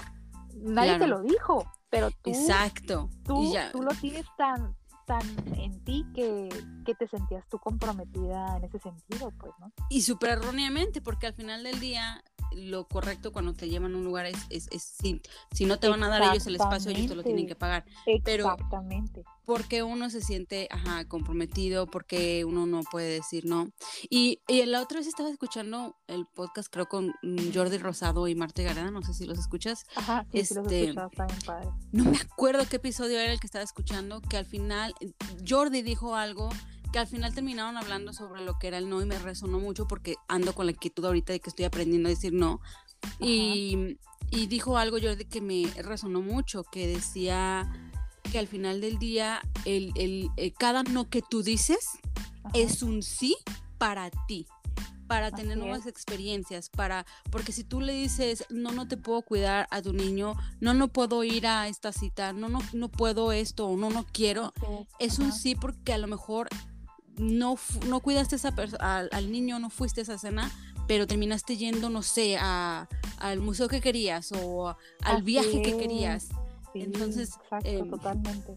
nadie 0.55 0.97
te 0.97 1.07
lo 1.07 1.21
dijo, 1.21 1.69
pero 1.89 2.09
tú, 2.09 2.29
Exacto. 2.29 3.09
Tú, 3.25 3.53
tú 3.73 3.81
lo 3.81 3.91
tienes 3.95 4.25
tan, 4.37 4.77
tan 5.05 5.21
en 5.57 5.83
ti 5.83 6.05
que, 6.15 6.47
que, 6.85 6.95
te 6.95 7.05
sentías 7.09 7.45
tú 7.49 7.59
comprometida 7.59 8.55
en 8.55 8.63
ese 8.63 8.79
sentido, 8.79 9.33
pues, 9.37 9.51
¿no? 9.59 9.73
Y 9.89 10.03
súper 10.03 10.39
erróneamente, 10.39 11.01
porque 11.01 11.27
al 11.27 11.33
final 11.33 11.63
del 11.63 11.81
día 11.81 12.23
lo 12.51 12.87
correcto 12.87 13.31
cuando 13.31 13.53
te 13.53 13.69
llevan 13.69 13.93
a 13.93 13.97
un 13.97 14.03
lugar 14.03 14.25
es, 14.25 14.37
es, 14.49 14.67
si, 14.81 15.21
si, 15.51 15.65
no 15.65 15.79
te 15.79 15.89
van 15.89 16.03
a 16.03 16.09
dar 16.09 16.21
ellos 16.23 16.47
el 16.47 16.55
espacio, 16.55 16.91
ellos 16.91 17.07
te 17.07 17.15
lo 17.15 17.23
tienen 17.23 17.47
que 17.47 17.55
pagar. 17.55 17.85
Exactamente. 18.05 19.23
Pero 19.23 19.31
porque 19.45 19.83
uno 19.83 20.09
se 20.09 20.21
siente 20.21 20.67
ajá, 20.71 21.05
comprometido, 21.05 21.87
porque 21.87 22.45
uno 22.45 22.65
no 22.65 22.81
puede 22.83 23.09
decir 23.09 23.45
no. 23.45 23.71
Y, 24.09 24.41
y 24.47 24.65
la 24.65 24.81
otra 24.81 24.99
vez 24.99 25.07
estaba 25.07 25.29
escuchando 25.29 25.97
el 26.07 26.25
podcast, 26.25 26.71
creo, 26.71 26.87
con 26.87 27.13
Jordi 27.53 27.77
Rosado 27.77 28.27
y 28.27 28.35
Marte 28.35 28.63
Garada, 28.63 28.91
no 28.91 29.01
sé 29.01 29.13
si 29.13 29.25
los 29.25 29.39
escuchas. 29.39 29.85
Ajá, 29.95 30.25
sí, 30.31 30.39
este, 30.39 30.87
sí 30.87 30.93
los 30.93 31.11
padre. 31.45 31.69
No 31.91 32.05
me 32.05 32.17
acuerdo 32.17 32.65
qué 32.69 32.77
episodio 32.77 33.19
era 33.19 33.33
el 33.33 33.39
que 33.39 33.47
estaba 33.47 33.63
escuchando, 33.63 34.21
que 34.21 34.37
al 34.37 34.45
final 34.45 34.93
Jordi 35.47 35.81
dijo 35.81 36.15
algo 36.15 36.49
que 36.91 36.99
al 36.99 37.07
final 37.07 37.33
terminaron 37.33 37.77
hablando 37.77 38.13
sobre 38.13 38.43
lo 38.43 38.59
que 38.59 38.67
era 38.67 38.77
el 38.77 38.89
no 38.89 39.01
y 39.01 39.05
me 39.05 39.17
resonó 39.17 39.59
mucho 39.59 39.87
porque 39.87 40.15
ando 40.27 40.53
con 40.53 40.65
la 40.65 40.71
inquietud 40.71 41.05
ahorita 41.05 41.33
de 41.33 41.39
que 41.39 41.49
estoy 41.49 41.65
aprendiendo 41.65 42.07
a 42.07 42.11
decir 42.11 42.33
no. 42.33 42.59
Y, 43.19 43.97
y, 44.29 44.47
dijo 44.47 44.77
algo 44.77 44.97
yo 44.97 45.15
de 45.15 45.25
que 45.25 45.41
me 45.41 45.65
resonó 45.81 46.21
mucho, 46.21 46.63
que 46.63 46.85
decía 46.85 47.71
que 48.31 48.37
al 48.37 48.47
final 48.47 48.79
del 48.79 48.99
día 48.99 49.41
el, 49.65 49.91
el, 49.95 50.29
eh, 50.37 50.51
cada 50.51 50.83
no 50.83 51.09
que 51.09 51.23
tú 51.27 51.41
dices 51.41 51.89
es 52.53 52.83
un 52.83 53.01
sí 53.01 53.35
para 53.79 54.11
ti 54.27 54.45
para 55.11 55.29
tener 55.29 55.57
nuevas 55.57 55.87
experiencias, 55.87 56.69
para, 56.69 57.05
porque 57.31 57.51
si 57.51 57.65
tú 57.65 57.81
le 57.81 57.91
dices, 57.91 58.45
no, 58.49 58.71
no 58.71 58.87
te 58.87 58.95
puedo 58.95 59.21
cuidar 59.23 59.67
a 59.69 59.81
tu 59.81 59.91
niño, 59.91 60.37
no, 60.61 60.73
no 60.73 60.87
puedo 60.87 61.25
ir 61.25 61.47
a 61.47 61.67
esta 61.67 61.91
cita, 61.91 62.31
no, 62.31 62.47
no, 62.47 62.59
no 62.71 62.87
puedo 62.87 63.33
esto, 63.33 63.67
o 63.67 63.75
no, 63.75 63.89
no 63.89 64.05
quiero, 64.05 64.53
es. 64.99 65.19
un 65.19 65.33
sí 65.33 65.53
porque 65.53 65.91
a 65.91 65.97
lo 65.97 66.07
mejor 66.07 66.47
no, 67.17 67.55
no 67.87 67.99
cuidaste 67.99 68.35
esa 68.35 68.53
al, 68.79 69.09
al 69.11 69.31
niño, 69.31 69.59
no 69.59 69.69
fuiste 69.69 70.01
a 70.01 70.03
esa 70.03 70.17
cena, 70.17 70.51
pero 70.87 71.07
terminaste 71.07 71.57
yendo, 71.57 71.89
no 71.89 72.01
sé, 72.01 72.37
a, 72.37 72.87
al 73.17 73.39
museo 73.39 73.67
que 73.67 73.81
querías 73.81 74.31
o 74.31 74.75
al 75.03 75.23
viaje 75.23 75.61
que 75.61 75.77
querías. 75.77 76.29
Entonces, 76.73 77.31
em, 77.63 77.89
totalmente. 77.89 78.55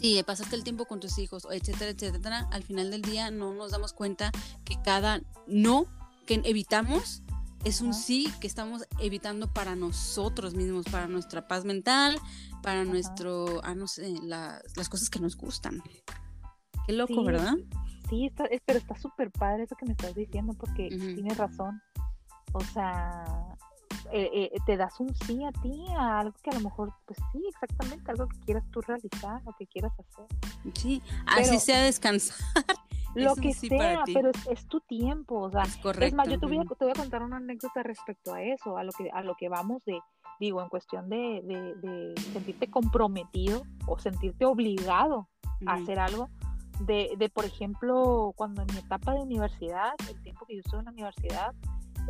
Sí, 0.00 0.22
pasaste 0.24 0.54
el 0.54 0.64
tiempo 0.64 0.86
con 0.86 1.00
tus 1.00 1.18
hijos, 1.18 1.46
etcétera, 1.50 1.90
etcétera. 1.90 2.48
Al 2.52 2.62
final 2.62 2.90
del 2.90 3.02
día 3.02 3.30
no 3.30 3.52
nos 3.52 3.72
damos 3.72 3.92
cuenta 3.92 4.30
que 4.64 4.80
cada 4.82 5.20
no 5.46 5.86
que 6.26 6.40
evitamos 6.44 7.22
es 7.64 7.80
un 7.80 7.92
sí 7.92 8.32
que 8.40 8.46
estamos 8.46 8.86
evitando 9.00 9.52
para 9.52 9.74
nosotros 9.74 10.54
mismos, 10.54 10.86
para 10.86 11.08
nuestra 11.08 11.48
paz 11.48 11.64
mental, 11.64 12.18
para 12.62 12.84
nuestro, 12.84 13.60
ah, 13.64 13.74
no 13.74 13.88
sé, 13.88 14.14
las 14.22 14.88
cosas 14.88 15.10
que 15.10 15.18
nos 15.18 15.36
gustan. 15.36 15.82
Qué 16.86 16.92
loco, 16.92 17.24
¿verdad? 17.24 17.56
Sí, 18.08 18.26
está, 18.26 18.44
pero 18.64 18.78
está 18.78 18.96
súper 18.96 19.30
padre 19.30 19.64
eso 19.64 19.76
que 19.76 19.86
me 19.86 19.92
estás 19.92 20.14
diciendo 20.14 20.54
porque 20.58 20.88
tienes 20.88 21.36
razón. 21.36 21.80
O 22.52 22.60
sea, 22.60 23.24
eh, 24.10 24.50
eh, 24.52 24.58
te 24.64 24.76
das 24.76 24.98
un 25.00 25.14
sí 25.14 25.44
a 25.44 25.52
ti, 25.52 25.84
a 25.96 26.20
algo 26.20 26.34
que 26.42 26.50
a 26.50 26.54
lo 26.54 26.60
mejor, 26.60 26.92
pues 27.04 27.18
sí, 27.32 27.42
exactamente, 27.46 28.10
algo 28.10 28.26
que 28.28 28.38
quieras 28.40 28.64
tú 28.70 28.80
realizar, 28.80 29.42
o 29.44 29.52
que 29.52 29.66
quieras 29.66 29.92
hacer. 29.98 30.26
Sí, 30.74 31.02
así 31.26 31.58
sea 31.58 31.82
descansar. 31.82 32.36
Lo 33.14 33.34
que 33.34 33.52
sea, 33.52 34.02
pero 34.04 34.30
es, 34.50 34.66
tu 34.66 34.80
tiempo, 34.80 35.40
o 35.40 35.50
sea, 35.50 35.62
es, 35.62 35.76
correcto. 35.78 36.14
más, 36.14 36.28
yo 36.28 36.38
te 36.38 36.46
voy, 36.46 36.58
a, 36.58 36.62
te 36.62 36.84
voy, 36.84 36.90
a, 36.90 36.94
contar 36.94 37.22
una 37.22 37.38
anécdota 37.38 37.82
respecto 37.82 38.34
a 38.34 38.42
eso, 38.42 38.76
a 38.76 38.84
lo 38.84 38.92
que, 38.92 39.10
a 39.10 39.22
lo 39.22 39.34
que 39.34 39.48
vamos 39.48 39.82
de, 39.86 39.98
digo, 40.38 40.62
en 40.62 40.68
cuestión 40.68 41.08
de, 41.08 41.42
de, 41.42 42.14
sentirte 42.32 42.70
comprometido 42.70 43.62
o 43.86 43.98
sentirte 43.98 44.44
obligado 44.44 45.28
a 45.66 45.74
hacer 45.74 45.98
algo. 45.98 46.28
De, 46.80 47.14
de, 47.18 47.28
por 47.28 47.44
ejemplo, 47.44 48.32
cuando 48.36 48.62
en 48.62 48.68
mi 48.72 48.78
etapa 48.78 49.14
de 49.14 49.20
universidad, 49.20 49.92
el 50.08 50.22
tiempo 50.22 50.46
que 50.46 50.54
yo 50.54 50.60
estuve 50.60 50.80
en 50.80 50.84
la 50.86 50.92
universidad, 50.92 51.54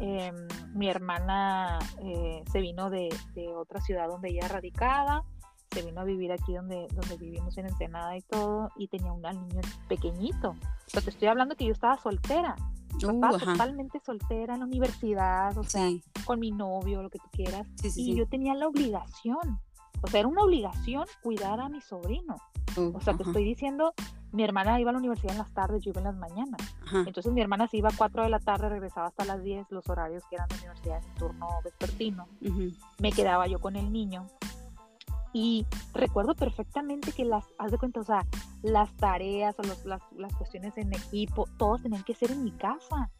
Em, 0.00 0.46
mi 0.74 0.88
hermana 0.88 1.78
eh, 2.02 2.44
se 2.52 2.60
vino 2.60 2.88
de, 2.88 3.08
otra 3.56 3.80
ciudad 3.80 4.08
donde 4.08 4.30
ella 4.30 4.46
radicada, 4.46 5.24
se 5.72 5.82
vino 5.82 6.00
a 6.00 6.04
vivir 6.04 6.30
aquí 6.32 6.54
donde, 6.54 6.86
donde 6.94 7.16
vivimos 7.16 7.58
en 7.58 7.66
Ensenada 7.66 8.16
y 8.16 8.22
todo, 8.22 8.70
y 8.76 8.86
tenía 8.88 9.12
un 9.12 9.22
niño 9.22 9.60
pequeñito. 9.88 10.54
O 10.96 11.00
te 11.00 11.10
estoy 11.10 11.28
hablando 11.28 11.56
que 11.56 11.66
yo 11.66 11.72
estaba 11.72 11.98
soltera. 11.98 12.54
Yo 12.98 13.10
estaba 13.10 13.36
uh, 13.36 13.38
totalmente 13.38 14.00
soltera 14.00 14.54
en 14.54 14.60
la 14.60 14.66
universidad, 14.66 15.56
o 15.58 15.64
sea, 15.64 15.88
con 16.24 16.40
mi 16.40 16.52
novio, 16.52 17.02
lo 17.02 17.10
que 17.10 17.18
tú 17.18 17.28
quieras. 17.32 17.66
y 17.96 18.14
yo 18.16 18.26
tenía 18.28 18.54
la 18.54 18.68
obligación, 18.68 19.60
o 20.00 20.06
sea, 20.06 20.20
era 20.20 20.28
una 20.28 20.42
obligación 20.42 21.04
cuidar 21.22 21.60
a 21.60 21.68
mi 21.68 21.80
sobrino. 21.80 22.36
Uh, 22.76 22.96
o 22.96 23.00
sea, 23.00 23.16
te 23.16 23.24
estoy 23.24 23.44
diciendo 23.44 23.92
mi 24.32 24.44
hermana 24.44 24.78
iba 24.80 24.90
a 24.90 24.92
la 24.92 24.98
universidad 24.98 25.32
en 25.32 25.38
las 25.38 25.52
tardes, 25.52 25.82
yo 25.82 25.90
iba 25.90 26.00
en 26.00 26.04
las 26.04 26.16
mañanas. 26.16 26.60
Entonces 27.06 27.32
mi 27.32 27.40
hermana 27.40 27.66
se 27.66 27.78
iba 27.78 27.88
a 27.88 27.96
4 27.96 28.24
de 28.24 28.28
la 28.28 28.38
tarde, 28.38 28.68
regresaba 28.68 29.08
hasta 29.08 29.24
las 29.24 29.42
10, 29.42 29.66
los 29.70 29.88
horarios 29.88 30.24
que 30.28 30.36
eran 30.36 30.48
de 30.48 30.56
universidad 30.56 31.02
en 31.02 31.14
turno 31.14 31.48
vespertino. 31.64 32.26
Me 32.98 33.12
quedaba 33.12 33.46
yo 33.46 33.60
con 33.60 33.76
el 33.76 33.92
niño. 33.92 34.26
Y 35.32 35.66
recuerdo 35.92 36.34
perfectamente 36.34 37.12
que 37.12 37.24
las, 37.24 37.44
haz 37.58 37.70
de 37.70 37.78
cuenta, 37.78 38.00
o 38.00 38.04
sea, 38.04 38.26
las 38.62 38.92
tareas 38.94 39.58
o 39.58 39.62
los, 39.62 39.84
las, 39.84 40.00
las, 40.16 40.34
cuestiones 40.34 40.76
en 40.78 40.92
equipo, 40.92 41.46
todos 41.58 41.82
tenían 41.82 42.02
que 42.02 42.14
ser 42.14 42.30
en 42.30 42.44
mi 42.44 42.50
casa, 42.50 43.10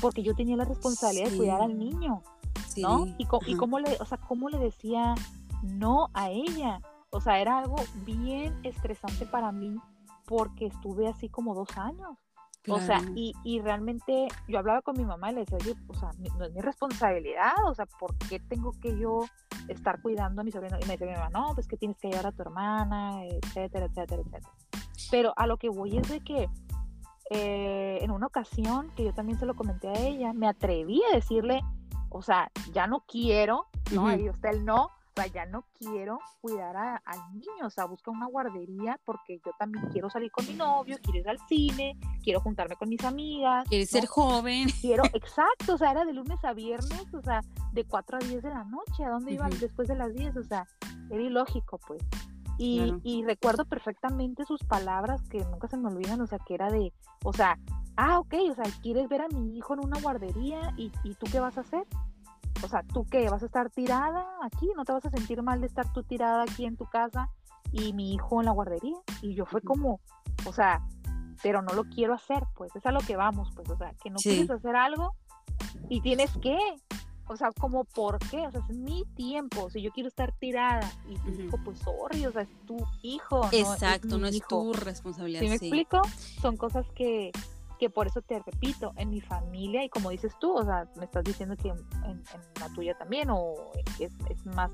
porque 0.00 0.22
yo 0.22 0.34
tenía 0.34 0.56
la 0.56 0.64
responsabilidad 0.64 1.30
de 1.30 1.36
cuidar 1.36 1.60
al 1.60 1.78
niño, 1.78 2.22
¿no? 2.78 3.06
Y, 3.18 3.28
y 3.46 3.56
cómo 3.56 3.80
le, 3.80 3.96
o 4.00 4.04
sea, 4.06 4.18
cómo 4.18 4.48
le 4.48 4.58
decía 4.58 5.14
no 5.62 6.08
a 6.14 6.30
ella. 6.30 6.80
O 7.10 7.20
sea, 7.20 7.38
era 7.38 7.58
algo 7.58 7.76
bien 8.04 8.58
estresante 8.64 9.26
para 9.26 9.52
mí 9.52 9.78
porque 10.28 10.66
estuve 10.66 11.08
así 11.08 11.28
como 11.28 11.54
dos 11.54 11.76
años. 11.76 12.16
O 12.70 12.78
sea, 12.80 13.00
y, 13.14 13.32
y, 13.44 13.60
realmente 13.60 14.28
yo 14.46 14.58
hablaba 14.58 14.82
con 14.82 14.94
mi 14.98 15.04
mamá 15.04 15.30
y 15.30 15.36
le 15.36 15.40
decía, 15.40 15.56
oye, 15.58 15.74
o 15.86 15.94
sea, 15.94 16.10
no 16.36 16.44
es 16.44 16.52
mi 16.52 16.60
responsabilidad, 16.60 17.54
o 17.66 17.74
sea, 17.74 17.86
¿por 17.86 18.14
qué 18.28 18.40
tengo 18.40 18.72
que 18.78 18.98
yo 18.98 19.20
estar 19.68 20.02
cuidando 20.02 20.42
a 20.42 20.44
mi 20.44 20.50
sobrino? 20.50 20.76
Y 20.78 20.84
me 20.84 20.98
decía 20.98 21.06
mi 21.06 21.14
mamá, 21.14 21.30
no, 21.30 21.54
pues 21.54 21.66
que 21.66 21.78
tienes 21.78 21.96
que 21.96 22.08
llevar 22.08 22.26
a 22.26 22.32
tu 22.32 22.42
hermana, 22.42 23.24
etcétera, 23.24 23.86
etcétera, 23.86 24.20
etcétera. 24.20 24.52
Pero 25.10 25.32
a 25.36 25.46
lo 25.46 25.56
que 25.56 25.70
voy 25.70 25.96
es 25.96 26.10
de 26.10 26.20
que 26.20 26.50
eh, 27.30 27.98
en 28.02 28.10
una 28.10 28.26
ocasión, 28.26 28.90
que 28.96 29.04
yo 29.04 29.14
también 29.14 29.38
se 29.38 29.46
lo 29.46 29.54
comenté 29.54 29.88
a 29.88 29.98
ella, 29.98 30.34
me 30.34 30.46
atreví 30.46 31.00
a 31.10 31.14
decirle, 31.14 31.62
o 32.10 32.20
sea, 32.20 32.50
ya 32.72 32.86
no 32.86 33.04
quiero, 33.06 33.66
¿no? 33.92 34.08
Ahí 34.08 34.26
está 34.26 34.50
el 34.50 34.66
no, 34.66 34.90
ya 35.26 35.46
no 35.46 35.64
quiero 35.78 36.18
cuidar 36.40 36.76
al 36.76 37.18
niño, 37.32 37.66
o 37.66 37.70
sea, 37.70 37.84
busca 37.86 38.10
una 38.10 38.26
guardería 38.26 38.98
porque 39.04 39.40
yo 39.44 39.52
también 39.58 39.86
quiero 39.90 40.10
salir 40.10 40.30
con 40.30 40.46
mi 40.46 40.54
novio, 40.54 40.96
quiero 41.02 41.20
ir 41.20 41.28
al 41.28 41.38
cine, 41.48 41.98
quiero 42.22 42.40
juntarme 42.40 42.76
con 42.76 42.88
mis 42.88 43.04
amigas. 43.04 43.66
Quieres 43.68 43.90
ser 43.90 44.06
joven. 44.06 44.68
Quiero, 44.80 45.02
exacto, 45.14 45.74
o 45.74 45.78
sea, 45.78 45.90
era 45.90 46.04
de 46.04 46.12
lunes 46.12 46.42
a 46.44 46.52
viernes, 46.52 47.06
o 47.12 47.22
sea, 47.22 47.40
de 47.72 47.84
4 47.84 48.16
a 48.16 48.20
10 48.20 48.42
de 48.42 48.50
la 48.50 48.64
noche, 48.64 49.04
¿a 49.04 49.10
dónde 49.10 49.32
iban 49.32 49.50
después 49.58 49.88
de 49.88 49.96
las 49.96 50.12
10? 50.14 50.36
O 50.36 50.44
sea, 50.44 50.66
era 51.10 51.22
ilógico, 51.22 51.78
pues. 51.86 52.02
Y, 52.60 52.92
y 53.04 53.22
recuerdo 53.22 53.64
perfectamente 53.66 54.44
sus 54.44 54.64
palabras 54.64 55.22
que 55.28 55.38
nunca 55.44 55.68
se 55.68 55.76
me 55.76 55.88
olvidan, 55.88 56.20
o 56.20 56.26
sea, 56.26 56.40
que 56.44 56.54
era 56.54 56.70
de, 56.70 56.92
o 57.22 57.32
sea, 57.32 57.56
ah, 57.96 58.18
ok, 58.18 58.34
o 58.50 58.54
sea, 58.54 58.64
quieres 58.82 59.08
ver 59.08 59.22
a 59.22 59.28
mi 59.28 59.56
hijo 59.56 59.74
en 59.74 59.84
una 59.84 60.00
guardería 60.00 60.74
y, 60.76 60.90
y 61.04 61.14
tú 61.14 61.26
qué 61.30 61.38
vas 61.38 61.56
a 61.56 61.60
hacer? 61.60 61.84
O 62.62 62.68
sea, 62.68 62.82
¿tú 62.82 63.06
qué? 63.10 63.28
¿Vas 63.30 63.42
a 63.42 63.46
estar 63.46 63.70
tirada 63.70 64.26
aquí? 64.42 64.68
¿No 64.76 64.84
te 64.84 64.92
vas 64.92 65.04
a 65.06 65.10
sentir 65.10 65.42
mal 65.42 65.60
de 65.60 65.66
estar 65.66 65.92
tú 65.92 66.02
tirada 66.02 66.42
aquí 66.42 66.64
en 66.64 66.76
tu 66.76 66.86
casa 66.86 67.30
y 67.72 67.92
mi 67.92 68.14
hijo 68.14 68.40
en 68.40 68.46
la 68.46 68.52
guardería? 68.52 68.96
Y 69.22 69.34
yo 69.34 69.46
fue 69.46 69.62
como, 69.62 70.00
o 70.44 70.52
sea, 70.52 70.82
pero 71.42 71.62
no 71.62 71.72
lo 71.74 71.84
quiero 71.84 72.14
hacer, 72.14 72.44
pues 72.56 72.74
es 72.74 72.84
a 72.86 72.92
lo 72.92 73.00
que 73.00 73.16
vamos, 73.16 73.50
pues, 73.54 73.68
o 73.70 73.76
sea, 73.76 73.92
que 74.02 74.10
no 74.10 74.16
quieres 74.16 74.50
hacer 74.50 74.76
algo 74.76 75.14
y 75.88 76.00
tienes 76.00 76.30
que, 76.38 76.58
o 77.26 77.36
sea, 77.36 77.50
como 77.52 77.84
por 77.84 78.18
qué, 78.30 78.46
o 78.46 78.50
sea, 78.50 78.60
es 78.60 78.76
mi 78.76 79.04
tiempo, 79.14 79.70
si 79.70 79.82
yo 79.82 79.90
quiero 79.92 80.08
estar 80.08 80.32
tirada 80.38 80.90
y 81.08 81.16
tu 81.18 81.40
hijo, 81.40 81.58
pues 81.64 81.78
sorry, 81.78 82.26
o 82.26 82.32
sea, 82.32 82.42
es 82.42 82.66
tu 82.66 82.76
hijo. 83.02 83.48
Exacto, 83.52 84.18
no 84.18 84.26
es, 84.26 84.40
tu 84.46 84.72
responsabilidad. 84.72 85.40
¿Sí 85.40 85.48
me 85.48 85.54
explico? 85.54 86.02
Son 86.40 86.56
cosas 86.56 86.86
que, 86.94 87.30
que 87.78 87.90
por 87.90 88.06
eso 88.06 88.20
te 88.22 88.38
repito, 88.40 88.92
en 88.96 89.10
mi 89.10 89.20
familia, 89.20 89.84
y 89.84 89.88
como 89.88 90.10
dices 90.10 90.32
tú, 90.40 90.52
o 90.52 90.64
sea, 90.64 90.88
me 90.96 91.04
estás 91.04 91.24
diciendo 91.24 91.56
que 91.56 91.68
en, 91.68 92.22
la 92.60 92.68
tuya 92.74 92.96
también, 92.98 93.28
o 93.30 93.54
es, 93.98 94.12
es, 94.28 94.46
más, 94.46 94.70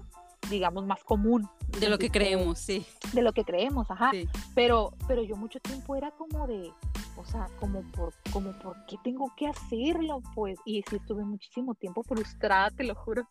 digamos, 0.51 0.87
más 0.87 1.03
común. 1.05 1.49
De 1.79 1.89
lo 1.89 1.99
que 1.99 2.11
creemos, 2.11 2.59
sí. 2.59 2.87
De 3.13 3.23
lo 3.23 3.33
que 3.33 3.45
creemos, 3.45 3.91
ajá. 3.91 4.11
Pero, 4.55 4.93
pero 5.07 5.23
yo 5.23 5.37
mucho 5.37 5.61
tiempo 5.61 5.97
era 5.97 6.11
como 6.13 6.47
de, 6.47 6.73
o 7.17 7.25
sea, 7.25 7.47
como 7.61 7.83
por, 7.93 8.13
como 8.33 8.59
por 8.59 8.77
qué 8.87 8.97
tengo 9.05 9.33
que 9.37 9.47
hacerlo, 9.47 10.23
pues, 10.35 10.59
y 10.65 10.83
sí 10.89 10.97
estuve 10.97 11.25
muchísimo 11.25 11.75
tiempo 11.75 12.03
frustrada, 12.03 12.71
te 12.71 12.85
lo 12.85 12.95
juro, 12.95 13.29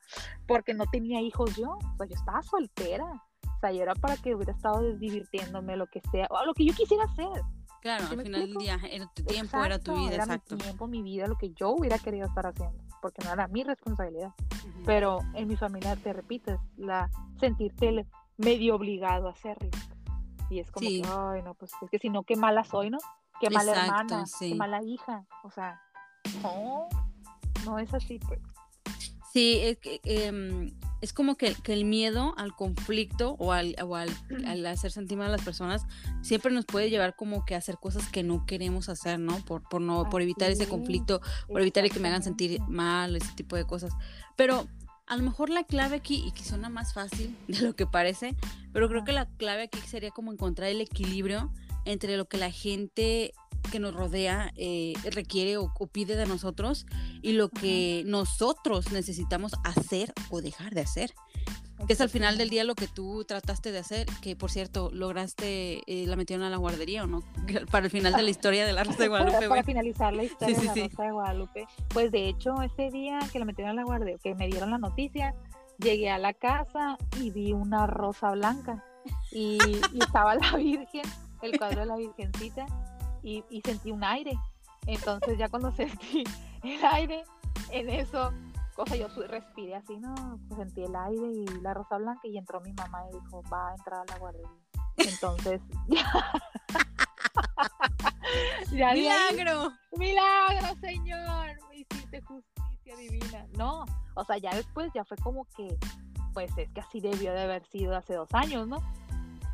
porque 0.47 0.73
no 0.73 0.85
tenía 0.91 1.21
hijos 1.21 1.55
yo, 1.55 1.71
o 1.71 1.97
sea, 1.97 2.07
yo 2.07 2.15
estaba 2.15 2.41
soltera, 2.43 3.05
o 3.05 3.59
sea, 3.59 3.71
yo 3.71 3.81
era 3.81 3.95
para 3.95 4.17
que 4.17 4.35
hubiera 4.35 4.53
estado 4.53 4.93
divirtiéndome, 4.97 5.77
lo 5.77 5.87
que 5.87 6.01
sea, 6.11 6.27
o 6.29 6.45
lo 6.45 6.53
que 6.53 6.65
yo 6.65 6.73
quisiera 6.73 7.05
hacer, 7.05 7.41
Claro, 7.83 8.05
al 8.09 8.21
final 8.21 8.47
del 8.47 8.53
día 8.53 8.79
era 8.89 9.07
tu 9.07 9.25
tiempo, 9.25 9.61
era 9.61 9.77
tu 9.77 9.93
vida, 9.93 10.13
era 10.13 10.23
exacto. 10.23 10.55
mi 10.55 10.61
tiempo, 10.61 10.87
mi 10.87 11.01
vida, 11.01 11.27
lo 11.27 11.35
que 11.35 11.51
yo 11.51 11.71
hubiera 11.71 11.99
querido 11.99 12.25
estar 12.25 12.47
haciendo, 12.47 12.81
porque 13.01 13.21
no 13.25 13.33
era 13.33 13.49
mi 13.49 13.61
responsabilidad. 13.65 14.33
Pero 14.85 15.19
en 15.33 15.49
mi 15.49 15.57
familia, 15.57 15.97
te 15.97 16.13
repito, 16.13 16.57
la 16.77 17.09
sentirte 17.41 18.07
medio 18.37 18.75
obligado 18.75 19.27
a 19.27 19.31
hacerlo. 19.31 19.69
Y 20.49 20.59
es 20.59 20.71
como 20.71 20.87
que, 20.87 21.01
ay, 21.05 21.41
no, 21.43 21.55
pues 21.55 21.73
es 21.81 21.89
que 21.89 21.99
si 21.99 22.09
no, 22.09 22.23
qué 22.23 22.37
mala 22.37 22.63
soy, 22.63 22.89
¿no? 22.89 22.99
Qué 23.41 23.49
mala 23.49 23.73
hermana, 23.73 24.23
qué 24.39 24.55
mala 24.55 24.81
hija. 24.81 25.25
O 25.43 25.51
sea, 25.51 25.81
no, 26.41 26.87
no 27.65 27.79
es 27.79 27.93
así, 27.93 28.17
pues. 28.19 28.39
Sí, 29.33 29.59
es 29.61 29.77
que 29.79 29.99
em, 30.05 30.73
es 31.03 31.11
como 31.11 31.35
que, 31.35 31.53
el 31.65 31.83
miedo 31.83 32.33
al 32.37 32.55
conflicto 32.55 33.35
o 33.37 33.51
al, 33.51 33.75
o 33.85 33.97
al, 33.97 34.09
hacer 34.65 34.89
sentir 34.89 35.17
mal 35.17 35.27
a 35.27 35.31
las 35.31 35.41
personas 35.41 35.85
siempre 36.21 36.53
nos 36.53 36.65
puede 36.65 36.89
llevar 36.89 37.17
como 37.17 37.43
que 37.43 37.55
a 37.55 37.57
hacer 37.57 37.75
cosas 37.77 38.07
que 38.07 38.23
no 38.23 38.45
queremos 38.45 38.87
hacer, 38.87 39.19
¿no? 39.19 39.35
Por, 39.43 39.63
por, 39.63 39.81
no, 39.81 40.09
por 40.09 40.21
evitar 40.21 40.49
ese 40.49 40.65
conflicto, 40.65 41.19
por 41.49 41.59
evitar 41.59 41.89
que 41.89 41.99
me 41.99 42.07
hagan 42.07 42.23
sentir 42.23 42.61
mal, 42.69 43.17
ese 43.17 43.33
tipo 43.35 43.57
de 43.57 43.65
cosas. 43.65 43.91
Pero 44.37 44.65
a 45.05 45.17
lo 45.17 45.23
mejor 45.23 45.49
la 45.49 45.65
clave 45.65 45.97
aquí, 45.97 46.23
y 46.25 46.31
que 46.31 46.45
suena 46.45 46.69
más 46.69 46.93
fácil 46.93 47.37
de 47.49 47.59
lo 47.59 47.75
que 47.75 47.85
parece, 47.85 48.33
pero 48.71 48.87
creo 48.87 49.03
que 49.03 49.11
la 49.11 49.25
clave 49.25 49.63
aquí 49.63 49.79
sería 49.85 50.11
como 50.11 50.31
encontrar 50.31 50.69
el 50.69 50.79
equilibrio 50.79 51.51
entre 51.83 52.15
lo 52.15 52.29
que 52.29 52.37
la 52.37 52.49
gente 52.49 53.33
que 53.71 53.79
nos 53.79 53.93
rodea 53.93 54.51
eh, 54.55 54.93
requiere 55.11 55.57
o, 55.57 55.71
pide 55.91 56.15
de 56.15 56.25
nosotros 56.25 56.85
y 57.21 57.33
lo 57.33 57.49
que 57.49 58.03
nosotros 58.05 58.91
necesitamos 58.91 59.53
hacer 59.63 60.13
o 60.29 60.41
dejar 60.41 60.73
de 60.73 60.81
hacer. 60.81 61.13
Que 61.87 61.93
es 61.93 62.01
al 62.01 62.09
final 62.09 62.37
del 62.37 62.49
día 62.49 62.63
lo 62.63 62.75
que 62.75 62.87
tú 62.87 63.25
trataste 63.25 63.73
de 63.73 63.79
hacer, 63.79 64.07
que 64.21 64.37
por 64.37 64.49
cierto, 64.49 64.89
lograste, 64.93 65.81
eh, 65.85 66.07
la 66.07 66.15
metieron 66.15 66.45
a 66.45 66.49
la 66.49 66.55
guardería 66.55 67.03
o 67.03 67.07
no, 67.07 67.23
para 67.71 67.85
el 67.85 67.91
final 67.91 68.13
de 68.13 68.23
la 68.23 68.29
historia 68.29 68.65
de 68.65 68.71
la 68.71 68.85
Rosa 68.85 69.03
de 69.03 69.09
Guadalupe. 69.09 69.49
para, 69.49 69.63
finalizar 69.63 70.13
la 70.13 70.23
historia 70.23 70.57
de 70.57 70.65
la 70.65 70.73
Rosa 70.73 71.03
de 71.03 71.11
Guadalupe. 71.11 71.65
Pues 71.89 72.11
de 72.11 72.29
hecho, 72.29 72.61
ese 72.61 72.89
día 72.89 73.19
que 73.33 73.39
la 73.39 73.45
metieron 73.45 73.71
a 73.71 73.73
la 73.73 73.83
guardería, 73.83 74.17
que 74.23 74.33
me 74.35 74.47
dieron 74.47 74.71
la 74.71 74.77
noticia, 74.77 75.35
llegué 75.79 76.09
a 76.09 76.17
la 76.17 76.33
casa 76.33 76.97
y 77.19 77.31
vi 77.31 77.51
una 77.51 77.85
rosa 77.87 78.31
blanca 78.31 78.83
y, 79.31 79.57
estaba 79.99 80.35
la 80.35 80.51
Virgen, 80.57 81.03
el 81.41 81.57
cuadro 81.57 81.81
de 81.81 81.85
la 81.87 81.95
Virgencita, 81.97 82.65
y, 83.23 83.43
y 83.49 83.61
sentí 83.61 83.91
un 83.91 84.03
aire. 84.03 84.37
Entonces 84.85 85.37
ya 85.37 85.49
cuando 85.49 85.71
sentí 85.75 86.23
el 86.63 86.85
aire, 86.85 87.23
en 87.71 87.89
eso 87.89 88.31
cosa 88.75 88.95
yo 88.95 89.07
respiré 89.27 89.75
así, 89.75 89.97
¿no? 89.97 90.39
Pues 90.47 90.59
sentí 90.59 90.83
el 90.83 90.95
aire 90.95 91.31
y 91.31 91.45
la 91.61 91.73
rosa 91.73 91.97
blanca 91.97 92.27
y 92.27 92.37
entró 92.37 92.61
mi 92.61 92.73
mamá 92.73 93.03
y 93.09 93.13
dijo, 93.13 93.41
va 93.51 93.69
a 93.69 93.75
entrar 93.75 94.01
a 94.01 94.11
la 94.11 94.17
guardería. 94.17 94.49
Entonces, 94.97 95.61
ya, 98.71 98.93
milagro. 98.93 99.71
milagro, 99.97 100.75
señor, 100.81 101.57
me 101.69 101.77
hiciste 101.77 102.21
justicia 102.21 102.95
divina. 102.97 103.45
No, 103.57 103.85
o 104.15 104.23
sea, 104.23 104.37
ya 104.37 104.53
después 104.55 104.91
ya 104.93 105.03
fue 105.05 105.17
como 105.17 105.45
que, 105.55 105.77
pues 106.33 106.55
es 106.57 106.69
que 106.71 106.81
así 106.81 106.99
debió 106.99 107.33
de 107.33 107.43
haber 107.43 107.65
sido 107.67 107.95
hace 107.95 108.13
dos 108.13 108.33
años, 108.33 108.67
¿no? 108.67 108.77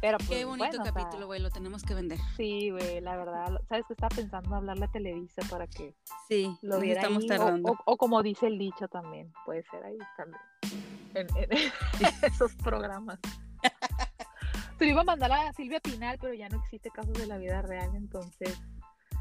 Pero 0.01 0.18
Qué 0.20 0.25
pues, 0.25 0.46
bonito 0.46 0.77
capítulo, 0.84 1.27
güey, 1.27 1.41
lo 1.41 1.50
tenemos 1.50 1.84
que 1.84 1.94
vender. 1.94 2.18
Sí, 2.38 2.70
güey, 2.70 3.01
la 3.01 3.18
verdad. 3.18 3.62
¿Sabes 3.68 3.86
que 3.86 3.94
estaba 3.94 4.15
pensando 4.15 4.48
en 4.50 4.56
hablarle 4.56 4.86
a 4.86 4.91
Televisa 4.91 5.41
para 5.50 5.68
que 5.68 5.94
sí, 6.27 6.56
lo 6.62 6.79
viera 6.79 7.01
estamos 7.01 7.25
tardando. 7.27 7.77
O, 7.86 7.98
como 7.98 8.24
dice 8.24 8.48
el 8.48 8.58
dicho 8.58 8.88
también, 8.88 9.34
puede 9.46 9.63
ser 9.63 9.84
ahí 9.84 9.98
también. 10.15 10.41
En, 11.15 11.27
esos 12.24 12.56
programas. 12.56 13.20
Se 14.79 14.86
iba 14.86 15.01
a 15.01 15.03
mandar 15.03 15.32
a 15.34 15.51
Silvia 15.51 15.82
Pinal, 15.82 16.18
pero 16.22 16.34
ya 16.34 16.48
no 16.48 16.60
existe 16.60 16.89
casos 16.89 17.13
de 17.13 17.27
la 17.27 17.38
vida 17.38 17.62
real, 17.62 17.94
entonces. 17.96 18.58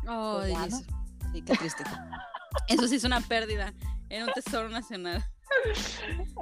Oh, 0.06 0.38
pues 0.40 0.84
Sí, 1.32 1.42
qué 1.42 1.56
triste. 1.56 1.82
Eso 2.68 2.86
sí 2.86 2.96
es 2.96 3.04
una 3.04 3.20
pérdida 3.20 3.74
en 4.08 4.22
un 4.22 4.32
tesoro 4.32 4.68
nacional. 4.68 5.24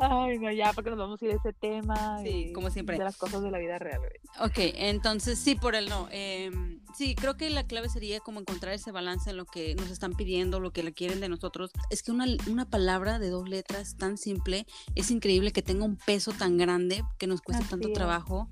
Ay, 0.01 0.39
no, 0.39 0.51
ya, 0.53 0.73
porque 0.73 0.91
nos 0.91 0.99
vamos 0.99 1.21
a 1.21 1.25
ir 1.25 1.33
a 1.33 1.35
ese 1.37 1.53
tema. 1.53 2.19
Sí, 2.23 2.53
como 2.53 2.71
siempre. 2.71 2.99
De 2.99 3.05
las 3.05 3.17
cosas 3.17 3.43
de 3.43 3.51
la 3.51 3.59
vida 3.59 3.79
real. 3.79 4.01
Ok, 4.41 4.59
entonces 4.75 5.39
sí, 5.39 5.55
por 5.55 5.75
el 5.75 5.89
no. 5.89 6.09
Em, 6.11 6.81
sí, 6.95 7.15
creo 7.15 7.37
que 7.37 7.49
la 7.51 7.67
clave 7.67 7.89
sería 7.89 8.21
como 8.21 8.41
encontrar 8.41 8.75
ese 8.75 8.93
balance 8.93 9.31
en 9.31 9.37
lo 9.37 9.47
que 9.47 9.75
nos 9.75 9.91
están 9.91 10.13
pidiendo, 10.13 10.61
lo 10.61 10.73
que 10.73 10.83
le 10.83 10.93
quieren 10.93 11.21
de 11.21 11.29
nosotros. 11.29 11.71
Es 11.91 12.03
que 12.03 12.13
una, 12.13 12.27
una 12.49 12.69
palabra 12.69 13.19
de 13.19 13.31
dos 13.31 13.49
letras 13.49 13.97
tan 13.97 14.19
simple, 14.19 14.67
es 14.95 15.11
increíble 15.11 15.53
que 15.53 15.63
tenga 15.63 15.85
un 15.85 15.97
peso 15.97 16.33
tan 16.33 16.59
grande, 16.59 17.03
que 17.19 17.27
nos 17.27 17.41
cueste 17.41 17.65
tanto 17.65 17.93
trabajo. 17.93 18.49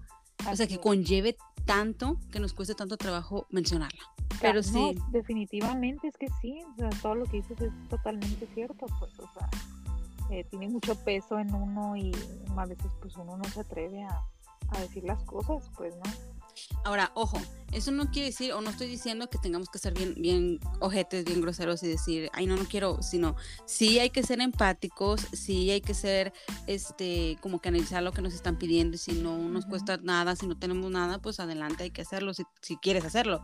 o 0.51 0.57
sea, 0.57 0.67
que 0.67 0.79
conlleve 0.79 1.37
tanto 1.65 2.19
que 2.31 2.41
nos 2.41 2.53
cueste 2.53 2.75
tanto 2.75 2.97
trabajo 2.97 3.47
mencionarla. 3.51 4.03
Pero 4.41 4.63
sí. 4.63 4.95
definitivamente 5.11 6.09
es 6.09 6.17
que 6.17 6.27
sí, 6.41 6.61
o 6.75 6.77
sea, 6.77 6.91
todo 7.03 7.15
lo 7.15 7.25
que 7.27 7.39
dices 7.39 7.61
es 7.61 7.73
totalmente 7.89 8.47
cierto, 8.55 8.87
pues, 8.99 9.19
o 9.19 9.33
sea, 9.33 9.49
eh, 10.35 10.45
tiene 10.51 10.69
mucho 10.69 10.97
peso 10.97 11.39
en 11.39 11.55
uno 11.55 11.97
y 11.97 12.13
a 12.57 12.67
veces 12.67 12.91
pues 13.01 13.17
uno 13.17 13.37
no 13.37 13.45
se 13.45 13.61
atreve 13.61 14.03
a, 14.03 14.25
a 14.69 14.81
decir 14.81 15.05
las 15.05 15.23
cosas, 15.23 15.71
pues, 15.77 15.95
¿no? 15.97 16.03
Ahora, 16.85 17.11
ojo, 17.15 17.41
eso 17.73 17.91
no 17.91 18.11
quiere 18.11 18.29
decir, 18.29 18.53
o 18.53 18.61
no 18.61 18.71
estoy 18.71 18.87
diciendo 18.87 19.29
que 19.29 19.39
tengamos 19.39 19.69
que 19.69 19.79
ser 19.79 19.95
bien, 19.95 20.15
bien 20.19 20.61
ojetes, 20.81 21.25
bien 21.25 21.41
groseros 21.41 21.83
y 21.83 21.89
decir, 21.89 22.31
ay, 22.33 22.47
no, 22.47 22.57
no 22.57 22.65
quiero, 22.65 23.03
sino 23.03 23.37
sí 23.65 23.99
hay 23.99 24.11
que 24.11 24.23
ser 24.23 24.41
empáticos, 24.41 25.23
sí 25.33 25.71
hay 25.71 25.81
que 25.81 25.95
ser, 25.95 26.33
este, 26.67 27.39
como 27.41 27.61
que 27.61 27.71
analizar 27.71 28.03
lo 28.03 28.13
que 28.13 28.23
nos 28.23 28.35
están 28.35 28.59
pidiendo 28.59 28.97
y 28.97 28.99
si 28.99 29.13
no 29.13 29.37
nos 29.39 29.67
cuesta 29.67 29.97
nada, 29.97 30.37
si 30.37 30.47
no 30.47 30.59
tenemos 30.59 30.91
nada, 30.91 31.19
pues 31.19 31.41
adelante 31.41 31.85
hay 31.85 31.91
que 31.91 32.03
hacerlo, 32.03 32.35
si, 32.35 32.45
si 32.61 32.77
quieres 32.77 33.05
hacerlo. 33.05 33.43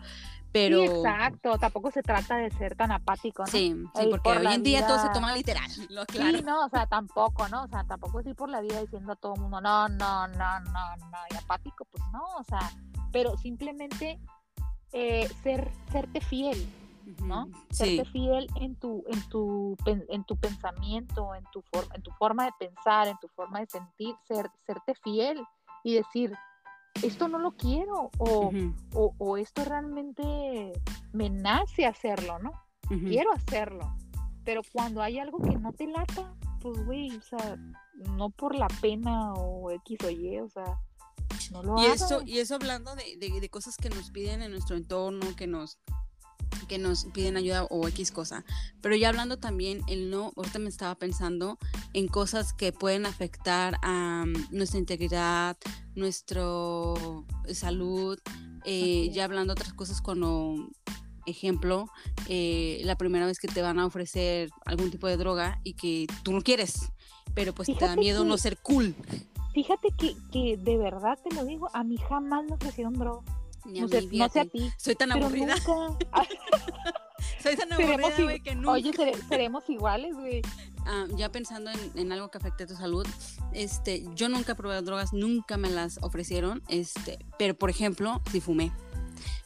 Pero... 0.52 0.78
Sí, 0.78 0.85
exacto, 0.85 1.59
tampoco 1.59 1.90
se 1.90 2.02
trata 2.02 2.37
de 2.37 2.50
ser 2.52 2.75
tan 2.75 2.90
apático, 2.90 3.42
¿no? 3.42 3.49
Sí, 3.49 3.75
sí 3.95 4.07
porque 4.11 4.30
hoy 4.30 4.47
en 4.47 4.62
día 4.62 4.87
todo 4.87 4.99
se 4.99 5.09
toma 5.11 5.35
literal, 5.35 5.71
lo 5.90 6.04
claro. 6.07 6.38
Sí, 6.38 6.45
no, 6.45 6.66
o 6.66 6.69
sea, 6.69 6.87
tampoco, 6.87 7.49
¿no? 7.49 7.64
O 7.64 7.69
sea, 7.69 7.85
tampoco 7.85 8.21
ir 8.21 8.35
por 8.35 8.49
la 8.49 8.61
vida 8.61 8.80
diciendo 8.80 9.12
a 9.12 9.16
todo 9.16 9.35
el 9.35 9.40
mundo, 9.42 9.61
no, 9.61 9.88
no, 9.88 10.26
no, 10.28 10.61
no, 10.61 10.97
no, 10.97 11.19
y 11.30 11.37
apático, 11.37 11.85
pues 11.90 12.02
no, 12.12 12.23
o 12.38 12.45
sea, 12.45 12.71
pero 13.12 13.36
simplemente 13.36 14.19
eh, 14.93 15.28
ser, 15.43 15.71
serte 15.93 16.21
fiel, 16.21 16.67
¿no? 17.23 17.49
Serte 17.71 18.04
fiel 18.06 18.49
en 18.56 18.75
tu, 18.76 19.04
en 19.08 19.28
tu, 19.28 19.76
en 19.86 20.25
tu 20.25 20.36
pensamiento, 20.36 21.34
en 21.34 21.45
tu, 21.52 21.63
forma 21.63 21.95
en 21.95 22.02
tu 22.02 22.10
forma 22.13 22.45
de 22.47 22.52
pensar, 22.58 23.08
en 23.08 23.19
tu 23.19 23.28
forma 23.28 23.60
de 23.60 23.67
sentir, 23.67 24.15
ser, 24.26 24.50
serte 24.67 24.95
fiel 25.02 25.41
y 25.84 25.95
decir, 25.95 26.34
esto 27.02 27.28
no 27.28 27.38
lo 27.38 27.52
quiero 27.52 28.10
o, 28.18 28.52
o, 28.92 29.36
esto 29.36 29.64
realmente 29.64 30.72
me 31.12 31.30
nace 31.30 31.86
hacerlo, 31.86 32.38
¿no? 32.38 32.52
Quiero 32.88 33.32
hacerlo. 33.32 33.96
Pero 34.44 34.62
cuando 34.72 35.00
hay 35.00 35.18
algo 35.18 35.38
que 35.38 35.56
no 35.56 35.72
te 35.72 35.86
lata, 35.86 36.34
pues 36.60 36.84
güey, 36.84 37.16
o 37.16 37.22
sea, 37.22 37.56
no 38.16 38.30
por 38.30 38.54
la 38.54 38.68
pena 38.80 39.32
o 39.34 39.70
X 39.70 39.98
o 40.04 40.10
Y, 40.10 40.40
o 40.40 40.48
sea, 40.48 40.80
y 41.78 41.86
eso, 41.86 42.22
y 42.24 42.38
eso 42.38 42.54
hablando 42.54 42.94
de, 42.94 43.48
cosas 43.50 43.76
que 43.76 43.88
nos 43.90 44.10
piden 44.10 44.42
en 44.42 44.50
nuestro 44.50 44.76
entorno, 44.76 45.34
que 45.36 45.46
nos 45.46 45.78
que 46.69 46.78
nos 46.78 47.06
piden 47.06 47.36
ayuda 47.36 47.65
o 47.65 47.89
X 47.89 48.10
cosa. 48.13 48.45
Pero 48.80 48.97
ya 48.97 49.08
hablando 49.08 49.39
también, 49.39 49.82
el 49.89 50.10
no, 50.10 50.32
ahorita 50.36 50.58
me 50.58 50.69
estaba 50.69 50.95
pensando 50.95 51.58
en 51.93 52.08
cosas 52.08 52.52
que 52.52 52.73
pueden 52.73 53.06
afectar 53.06 53.76
a 53.82 54.25
mm, 54.26 54.49
nuestra 54.50 54.78
integridad, 54.78 55.56
nuestra 55.95 56.43
salud, 57.52 58.19
eh, 58.65 59.10
ya 59.13 59.25
hablando 59.25 59.52
otras 59.52 59.73
cosas 59.73 60.00
como 60.00 60.69
ejemplo, 61.26 61.89
eh, 62.28 62.80
la 62.84 62.97
primera 62.97 63.26
vez 63.26 63.39
que 63.39 63.49
te 63.49 63.63
van 63.63 63.78
a 63.78 63.86
ofrecer 63.86 64.50
algún 64.65 64.91
tipo 64.91 65.06
de 65.06 65.17
droga 65.17 65.60
y 65.65 65.75
que 65.75 66.06
tú 66.23 66.32
no 66.32 66.43
quieres, 66.43 66.93
pero 67.34 67.54
pues 67.54 67.69
te 67.69 67.84
da 67.84 67.97
miedo 67.97 68.25
no 68.25 68.36
ser 68.36 68.58
cool. 68.58 68.95
Fíjate 69.52 69.89
que, 69.99 70.15
que 70.32 70.56
de 70.56 70.76
verdad 70.76 71.19
te 71.23 71.34
lo 71.34 71.45
digo, 71.45 71.69
a 71.73 71.82
mí 71.82 71.97
jamás 71.97 72.45
me 72.45 72.54
ofrecieron 72.54 72.95
droga. 72.95 73.39
No, 73.64 73.88
sé, 73.88 74.08
no 74.12 74.28
sé 74.28 74.40
a 74.40 74.44
ti. 74.44 74.70
Soy 74.76 74.94
tan 74.94 75.12
aburrida. 75.12 75.54
Soy 77.42 77.56
tan 77.56 77.73
aburrida, 77.73 78.23
güey, 78.23 78.40
que 78.40 78.54
nunca. 78.54 78.70
Oye, 78.73 78.92
seremos 79.28 79.68
iguales, 79.68 80.14
güey. 80.14 80.42
Ah, 80.86 81.04
ya 81.16 81.30
pensando 81.30 81.70
en, 81.70 81.99
en, 81.99 82.12
algo 82.12 82.30
que 82.30 82.38
afecte 82.38 82.64
a 82.64 82.66
tu 82.66 82.75
salud, 82.75 83.06
este, 83.52 84.04
yo 84.14 84.28
nunca 84.28 84.54
probé 84.54 84.80
drogas, 84.80 85.12
nunca 85.12 85.58
me 85.58 85.68
las 85.68 85.99
ofrecieron, 86.02 86.62
este, 86.68 87.18
pero 87.38 87.54
por 87.54 87.68
ejemplo, 87.70 88.20
sí 88.30 88.40
fumé. 88.40 88.73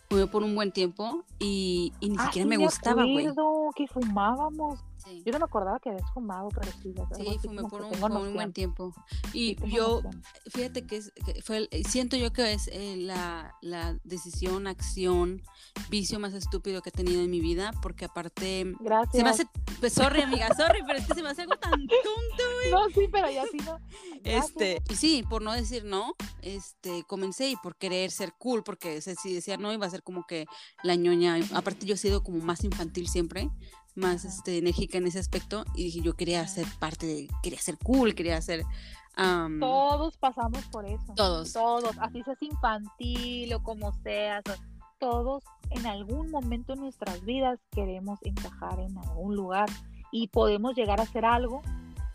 Fumé 0.09 0.27
por 0.29 0.45
un 0.45 0.55
buen 0.55 0.71
tiempo 0.71 1.25
y, 1.41 1.93
y 1.99 2.11
ni 2.11 2.17
ah, 2.19 2.27
siquiera 2.27 2.49
me, 2.49 2.57
gustaba, 2.57 3.05
güey. 3.05 3.27
que 3.75 3.87
fumábamos. 3.89 4.79
Yo 5.25 5.33
no 5.33 5.39
me 5.39 5.45
acordaba 5.45 5.79
que 5.81 5.91
habías 5.91 6.11
fumado, 6.13 6.49
pero 6.49 6.71
sí. 6.83 6.95
Sí, 7.17 7.39
fumé 7.43 7.63
por 7.65 7.83
un, 7.83 8.35
buen 8.35 8.53
tiempo. 8.53 8.93
Y 9.33 9.57
yo, 9.71 10.03
fíjate 10.51 10.87
que, 10.87 11.03
fue, 11.43 11.69
siento 11.87 12.17
yo 12.17 12.33
que 12.33 12.53
es 12.53 12.69
eh, 12.73 12.97
la, 12.97 13.55
la, 13.61 13.99
decisión, 14.05 14.67
acción, 14.67 15.43
vicio 15.91 16.19
más 16.19 16.33
estúpido 16.33 16.81
que 16.83 16.89
he 16.89 16.93
tenido 16.93 17.23
en 17.23 17.31
mi 17.31 17.41
vida, 17.41 17.73
porque 17.83 18.07
aparte... 18.07 18.73
Gracias. 18.81 19.17
Se 19.17 19.23
me 19.23 19.31
hace, 19.31 19.47
pues, 19.81 19.93
sorry 19.93 20.23
amiga, 20.23 20.49
sorry, 20.55 20.81
pero 20.87 20.99
es 20.99 21.07
que 21.07 21.15
se 21.15 21.23
me 21.23 21.29
hace 21.29 21.43
algo 21.43 21.57
tan 21.57 21.71
tonto, 21.73 22.45
güey. 22.55 22.71
No, 22.71 22.89
sí, 22.89 23.09
pero 23.11 23.31
ya 23.31 23.45
sí 23.51 23.59
no. 23.59 23.79
Este, 24.25 24.83
y 24.89 24.95
sí, 24.97 25.25
por 25.29 25.43
no 25.43 25.53
decir 25.53 25.85
no, 25.85 26.15
este, 26.43 27.05
comencé 27.05 27.51
y 27.51 27.57
por 27.57 27.77
querer 27.77 28.11
ser 28.11 28.33
cool, 28.39 28.65
porque 28.65 29.01
si 29.01 29.35
decía 29.35 29.57
no 29.57 29.73
iba 29.73 29.87
a 29.87 29.91
ser 29.91 30.03
como 30.03 30.27
que 30.27 30.47
la 30.83 30.95
ñoña, 30.95 31.37
aparte 31.55 31.87
yo 31.87 31.95
he 31.95 31.99
sido 31.99 32.23
como 32.23 32.39
más 32.39 32.65
infantil 32.65 33.09
siempre, 33.09 33.51
más 33.95 34.25
este, 34.25 34.59
enérgica 34.59 34.99
en 34.99 35.07
ese 35.07 35.19
aspecto 35.19 35.65
y 35.75 35.85
dije 35.85 36.01
yo 36.01 36.15
quería 36.15 36.47
ser 36.49 36.67
parte 36.79 37.07
de, 37.07 37.29
quería 37.43 37.61
ser 37.61 37.79
cool, 37.79 38.15
quería 38.15 38.41
ser... 38.43 38.65
todos 39.61 40.17
pasamos 40.17 40.65
por 40.67 40.87
eso. 40.87 41.13
Todos. 41.15 41.53
Todos, 41.53 41.97
así 42.01 42.23
seas 42.23 42.43
infantil 42.43 43.55
o 43.55 43.63
como 43.63 43.93
seas, 44.03 44.43
todos 44.99 45.45
en 45.71 45.87
algún 45.87 46.31
momento 46.31 46.73
en 46.73 46.81
nuestras 46.81 47.25
vidas 47.25 47.61
queremos 47.71 48.19
encajar 48.23 48.81
en 48.81 48.97
algún 48.99 49.37
lugar 49.37 49.69
y 50.13 50.29
podemos 50.29 50.75
llegar 50.75 51.01
a 51.01 51.05
hacer 51.05 51.25
algo 51.25 51.63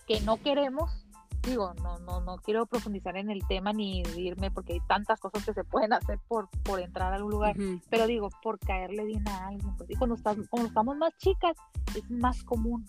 que 0.07 0.21
no 0.21 0.37
queremos 0.37 0.89
digo, 1.43 1.73
no, 1.75 1.97
no, 1.99 2.21
no 2.21 2.37
quiero 2.37 2.65
profundizar 2.65 3.17
en 3.17 3.29
el 3.29 3.45
tema 3.47 3.73
ni 3.73 4.01
irme 4.17 4.51
porque 4.51 4.73
hay 4.73 4.81
tantas 4.87 5.19
cosas 5.19 5.45
que 5.45 5.53
se 5.53 5.63
pueden 5.63 5.93
hacer 5.93 6.19
por, 6.27 6.49
por 6.63 6.79
entrar 6.79 7.13
a 7.13 7.15
algún 7.17 7.31
lugar, 7.31 7.55
pero 7.89 8.07
digo, 8.07 8.29
por 8.41 8.59
caerle 8.59 9.05
bien 9.05 9.27
a 9.27 9.47
alguien, 9.47 9.75
pues, 9.77 9.89
y 9.89 9.95
cuando, 9.95 10.17
cuando 10.49 10.67
estamos 10.67 10.97
más 10.97 11.13
chicas 11.17 11.55
es 11.95 12.09
más 12.09 12.43
común. 12.43 12.85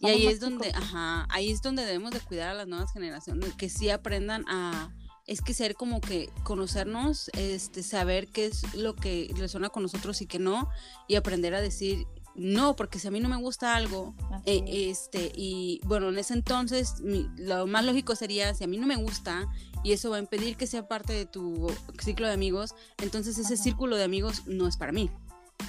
Y 0.00 0.08
ahí 0.08 0.26
es 0.26 0.40
donde, 0.40 0.70
ajá, 0.70 1.26
ahí 1.30 1.50
es 1.50 1.60
donde 1.60 1.84
debemos 1.84 2.12
de 2.12 2.20
cuidar 2.20 2.50
a 2.50 2.54
las 2.54 2.68
nuevas 2.68 2.92
generaciones, 2.92 3.54
que 3.54 3.68
sí 3.68 3.90
aprendan 3.90 4.44
a, 4.48 4.92
es 5.26 5.40
que 5.40 5.54
ser 5.54 5.74
como 5.74 6.00
que 6.00 6.30
conocernos, 6.44 7.30
este, 7.34 7.82
saber 7.82 8.28
qué 8.28 8.46
es 8.46 8.74
lo 8.74 8.94
que 8.94 9.32
resuena 9.36 9.70
con 9.70 9.82
nosotros 9.82 10.20
y 10.22 10.26
qué 10.26 10.38
no, 10.38 10.68
y 11.08 11.16
aprender 11.16 11.54
a 11.54 11.60
decir 11.60 12.06
no, 12.34 12.76
porque 12.76 12.98
si 12.98 13.08
a 13.08 13.10
mí 13.10 13.20
no 13.20 13.28
me 13.28 13.36
gusta 13.36 13.76
algo, 13.76 14.14
eh, 14.46 14.62
este, 14.66 15.32
y 15.34 15.80
bueno, 15.84 16.08
en 16.08 16.18
ese 16.18 16.34
entonces 16.34 16.94
lo 17.36 17.66
más 17.66 17.84
lógico 17.84 18.14
sería, 18.14 18.54
si 18.54 18.64
a 18.64 18.66
mí 18.66 18.78
no 18.78 18.86
me 18.86 18.96
gusta 18.96 19.46
y 19.84 19.92
eso 19.92 20.10
va 20.10 20.16
a 20.16 20.20
impedir 20.20 20.56
que 20.56 20.66
sea 20.66 20.88
parte 20.88 21.12
de 21.12 21.26
tu 21.26 21.70
ciclo 21.98 22.26
de 22.26 22.32
amigos, 22.32 22.74
entonces 22.98 23.36
ese 23.38 23.56
círculo 23.56 23.96
de 23.96 24.04
amigos 24.04 24.46
no 24.46 24.66
es 24.66 24.76
para 24.76 24.92
mí. 24.92 25.10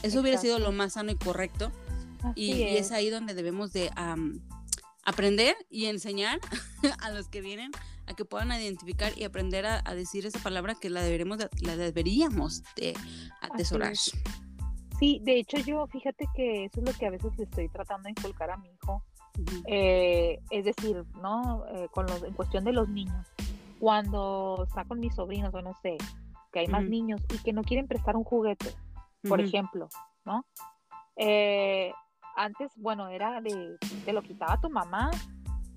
Eso 0.02 0.22
hubiera 0.22 0.40
sido 0.40 0.60
lo 0.60 0.72
más 0.72 0.94
sano 0.94 1.12
y 1.12 1.16
correcto. 1.16 1.72
Y 2.36 2.62
es. 2.64 2.92
ahí 2.92 3.10
donde 3.10 3.34
debemos 3.34 3.74
de 3.74 3.92
aprender 5.04 5.56
y 5.70 5.86
enseñar 5.86 6.40
a 7.00 7.12
los 7.12 7.28
que 7.28 7.42
vienen 7.42 7.72
a 8.06 8.14
que 8.14 8.26
puedan 8.26 8.52
identificar 8.52 9.18
y 9.18 9.24
aprender 9.24 9.66
a, 9.66 9.82
decir 9.96 10.26
esa 10.26 10.40
palabra 10.40 10.76
que 10.76 10.90
la 10.90 11.02
deberemos 11.02 11.38
la 11.62 11.78
deberíamos 11.78 12.64
de 12.76 12.96
atesorar. 13.42 13.94
Sí, 15.04 15.20
de 15.22 15.38
hecho 15.38 15.58
yo, 15.58 15.86
fíjate 15.88 16.30
que 16.34 16.64
eso 16.64 16.80
es 16.80 16.88
lo 16.88 16.98
que 16.98 17.06
a 17.06 17.10
veces 17.10 17.38
le 17.38 17.44
estoy 17.44 17.68
tratando 17.68 18.04
de 18.06 18.12
inculcar 18.12 18.50
a 18.52 18.56
mi 18.56 18.70
hijo. 18.70 19.04
Eh, 19.66 20.40
es 20.50 20.64
decir, 20.64 21.04
¿no? 21.22 21.66
Eh, 21.74 21.90
con 21.92 22.06
los, 22.06 22.24
en 22.24 22.34
cuestión 22.34 22.64
de 22.64 22.72
los 22.72 22.88
niños. 22.88 23.28
Cuando 23.80 24.64
está 24.66 24.86
con 24.86 25.02
mis 25.02 25.14
sobrinos 25.14 25.54
o 25.54 25.62
no 25.62 25.74
sé, 25.82 25.98
que 26.54 26.60
hay 26.60 26.68
más 26.68 26.86
niños 26.86 27.22
y 27.34 27.38
que 27.40 27.52
no 27.52 27.64
quieren 27.64 27.86
prestar 27.86 28.16
un 28.16 28.24
juguete, 28.24 28.74
por 29.28 29.42
ejemplo, 29.42 29.90
¿no? 30.24 30.46
Eh, 31.18 31.92
antes, 32.38 32.72
bueno, 32.78 33.10
era 33.10 33.42
de, 33.42 33.78
te 34.06 34.14
lo 34.14 34.22
quitaba 34.22 34.62
tu 34.62 34.70
mamá 34.70 35.12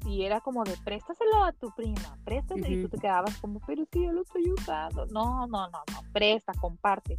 y 0.04 0.22
era 0.22 0.40
como 0.40 0.62
de 0.62 0.76
préstaselo 0.84 1.42
a 1.42 1.50
tu 1.50 1.72
prima, 1.72 2.16
préstaselo 2.24 2.68
y 2.68 2.80
tú 2.80 2.90
te 2.90 2.98
quedabas 2.98 3.36
como, 3.38 3.58
pero 3.66 3.82
es 3.82 3.88
que 3.88 4.04
yo 4.04 4.12
lo 4.12 4.22
estoy 4.22 4.52
usando. 4.52 5.04
No, 5.06 5.48
no, 5.48 5.68
no, 5.68 5.82
no, 5.92 6.12
presta, 6.12 6.52
comparte 6.60 7.16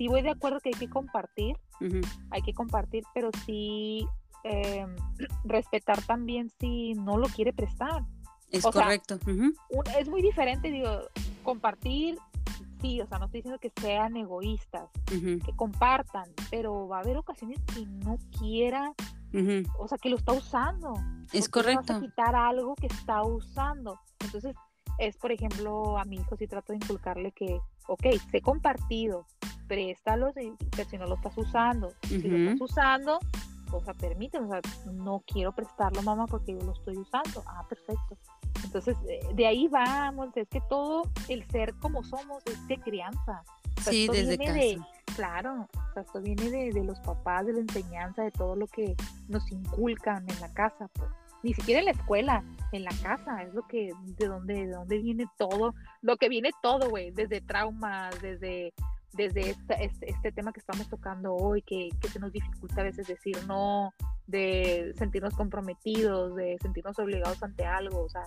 sí 0.00 0.08
voy 0.08 0.22
de 0.22 0.30
acuerdo 0.30 0.60
que 0.60 0.70
hay 0.70 0.80
que 0.80 0.88
compartir, 0.88 1.58
hay 2.30 2.40
que 2.40 2.54
compartir, 2.54 3.04
pero 3.12 3.28
sí 3.44 4.06
em, 4.44 4.96
respetar 5.44 6.00
también 6.06 6.50
si 6.58 6.94
no 6.94 7.18
lo 7.18 7.28
quiere 7.28 7.52
prestar. 7.52 8.06
Es 8.50 8.64
correcto. 8.64 9.18
es 9.98 10.08
muy 10.08 10.22
diferente, 10.22 10.70
digo, 10.70 10.88
compartir, 11.42 12.16
sí, 12.80 12.98
o 13.02 13.06
sea, 13.06 13.18
no 13.18 13.26
estoy 13.26 13.40
diciendo 13.42 13.58
que 13.60 13.70
sean 13.78 14.16
egoístas, 14.16 14.88
que 15.04 15.52
compartan, 15.54 16.30
pero 16.50 16.88
va 16.88 16.96
a 16.96 17.00
haber 17.00 17.18
ocasiones 17.18 17.60
que 17.74 17.84
no 17.84 18.16
quiera, 18.38 18.94
o 19.78 19.86
sea, 19.86 19.98
que 19.98 20.08
lo 20.08 20.16
está 20.16 20.32
usando. 20.32 20.94
Es 21.30 21.50
correcto. 21.50 21.92
Vas 21.92 21.98
a 21.98 22.00
quitar 22.00 22.34
algo 22.34 22.74
que 22.74 22.86
está 22.86 23.22
usando. 23.22 24.00
Entonces, 24.18 24.56
es, 24.96 25.18
por 25.18 25.30
ejemplo, 25.30 25.98
a 25.98 26.06
mi 26.06 26.16
hijo 26.16 26.36
sí 26.36 26.46
trato 26.46 26.72
de 26.72 26.78
inculcarle 26.78 27.32
que, 27.32 27.60
ok, 27.86 28.06
sé 28.30 28.40
compartido, 28.40 29.26
préstalo 29.70 30.32
si, 30.32 30.52
si 30.84 30.98
no 30.98 31.06
lo 31.06 31.14
estás 31.14 31.38
usando. 31.38 31.92
Si 32.02 32.18
lo 32.18 32.36
estás 32.36 32.60
usando, 32.60 33.20
o 33.70 33.80
sea, 33.84 33.94
permíteme, 33.94 34.46
o 34.46 34.50
sea, 34.50 34.60
no 34.92 35.22
quiero 35.24 35.52
prestarlo, 35.52 36.02
mamá, 36.02 36.26
porque 36.26 36.52
yo 36.54 36.64
lo 36.64 36.72
estoy 36.72 36.96
usando. 36.96 37.44
Ah, 37.46 37.64
perfecto. 37.68 38.18
Entonces, 38.64 38.96
eh, 39.08 39.20
de 39.32 39.46
ahí 39.46 39.68
vamos, 39.68 40.36
es 40.36 40.48
que 40.48 40.60
todo 40.68 41.04
el 41.28 41.48
ser 41.50 41.72
como 41.74 42.02
somos 42.02 42.42
es 42.46 42.66
de 42.66 42.78
crianza. 42.78 43.44
sí, 43.80 44.08
desde 44.08 44.38
casa. 44.38 44.88
claro, 45.14 45.68
o 45.72 45.92
sea, 45.94 46.02
esto 46.02 46.20
viene 46.20 46.50
de, 46.50 46.72
de, 46.72 46.82
los 46.82 46.98
papás, 47.00 47.46
de 47.46 47.52
la 47.52 47.60
enseñanza, 47.60 48.24
de 48.24 48.32
todo 48.32 48.56
lo 48.56 48.66
que 48.66 48.96
nos 49.28 49.52
inculcan 49.52 50.28
en 50.28 50.40
la 50.40 50.52
casa, 50.52 50.88
pues. 50.94 51.08
Ni 51.42 51.54
siquiera 51.54 51.78
en 51.78 51.86
la 51.86 51.92
escuela, 51.92 52.44
en 52.72 52.84
la 52.84 52.92
casa, 53.02 53.42
es 53.44 53.54
lo 53.54 53.66
que, 53.66 53.92
de 54.18 54.26
dónde, 54.26 54.66
de 54.66 54.72
dónde 54.72 54.98
viene 54.98 55.26
todo, 55.38 55.74
lo 56.02 56.16
que 56.16 56.28
viene 56.28 56.50
todo, 56.60 56.90
güey, 56.90 57.12
desde 57.12 57.40
traumas, 57.40 58.20
desde 58.20 58.74
desde 59.12 59.50
este, 59.50 59.90
este, 60.02 60.32
tema 60.32 60.52
que 60.52 60.60
estamos 60.60 60.88
tocando 60.88 61.34
hoy, 61.34 61.62
que, 61.62 61.90
que, 62.00 62.08
se 62.08 62.18
nos 62.20 62.32
dificulta 62.32 62.80
a 62.80 62.84
veces 62.84 63.06
decir 63.06 63.36
no, 63.46 63.92
de 64.26 64.94
sentirnos 64.96 65.34
comprometidos, 65.34 66.36
de 66.36 66.58
sentirnos 66.60 66.98
obligados 66.98 67.42
ante 67.42 67.64
algo, 67.64 68.04
o 68.04 68.08
sea, 68.08 68.22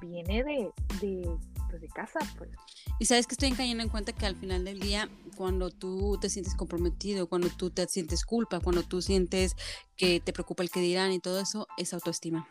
viene 0.00 0.44
de, 0.44 0.70
de, 1.00 1.36
pues 1.68 1.80
de 1.80 1.88
casa, 1.88 2.20
pues. 2.38 2.50
Y 2.98 3.06
sabes 3.06 3.26
que 3.26 3.34
estoy 3.34 3.52
cayendo 3.52 3.82
en 3.82 3.88
cuenta 3.88 4.12
que 4.12 4.26
al 4.26 4.36
final 4.36 4.64
del 4.64 4.78
día, 4.78 5.08
cuando 5.36 5.70
tú 5.70 6.18
te 6.20 6.28
sientes 6.28 6.54
comprometido, 6.54 7.28
cuando 7.28 7.48
tú 7.48 7.70
te 7.70 7.86
sientes 7.88 8.24
culpa, 8.24 8.60
cuando 8.60 8.82
tú 8.82 9.02
sientes 9.02 9.56
que 9.96 10.20
te 10.20 10.32
preocupa 10.32 10.62
el 10.62 10.70
que 10.70 10.80
dirán 10.80 11.12
y 11.12 11.18
todo 11.18 11.40
eso, 11.40 11.66
es 11.76 11.92
autoestima. 11.92 12.46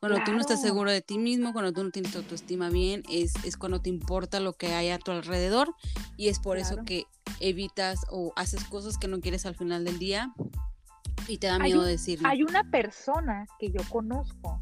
Cuando 0.00 0.22
tú 0.24 0.32
no 0.32 0.40
estás 0.40 0.60
seguro 0.60 0.90
de 0.90 1.00
ti 1.00 1.18
mismo, 1.18 1.52
cuando 1.52 1.72
tú 1.72 1.82
no 1.82 1.90
tienes 1.90 2.12
tu 2.12 2.18
autoestima 2.18 2.68
bien, 2.68 3.02
es, 3.10 3.32
es 3.44 3.56
cuando 3.56 3.80
te 3.80 3.88
importa 3.88 4.40
lo 4.40 4.52
que 4.52 4.68
hay 4.74 4.90
a 4.90 4.98
tu 4.98 5.12
alrededor 5.12 5.74
y 6.16 6.28
es 6.28 6.40
por 6.40 6.58
eso 6.58 6.84
que 6.84 7.06
evitas 7.40 8.06
o 8.10 8.32
haces 8.36 8.64
cosas 8.64 8.98
que 8.98 9.08
no 9.08 9.20
quieres 9.20 9.46
al 9.46 9.54
final 9.54 9.84
del 9.84 9.98
día 9.98 10.32
y 11.28 11.38
te 11.38 11.46
da 11.46 11.58
miedo 11.58 11.82
decirlo. 11.82 12.28
Hay 12.28 12.42
una 12.42 12.64
persona 12.64 13.46
que 13.58 13.70
yo 13.70 13.80
conozco, 13.88 14.60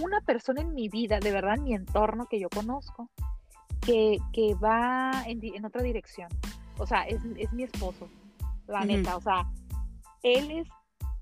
una 0.00 0.20
persona 0.20 0.60
en 0.60 0.74
mi 0.74 0.88
vida, 0.88 1.18
de 1.20 1.32
verdad 1.32 1.54
en 1.56 1.64
mi 1.64 1.74
entorno 1.74 2.26
que 2.26 2.40
yo 2.40 2.48
conozco, 2.48 3.10
que, 3.80 4.18
que 4.32 4.54
va 4.54 5.24
en, 5.26 5.40
en, 5.42 5.64
otra 5.64 5.82
dirección. 5.82 6.28
O 6.78 6.86
sea, 6.86 7.02
es, 7.02 7.20
es 7.36 7.52
mi 7.52 7.64
esposo, 7.64 8.08
la 8.66 8.84
neta. 8.84 9.16
O 9.16 9.20
sea, 9.20 9.48
él 10.22 10.50
es 10.50 10.68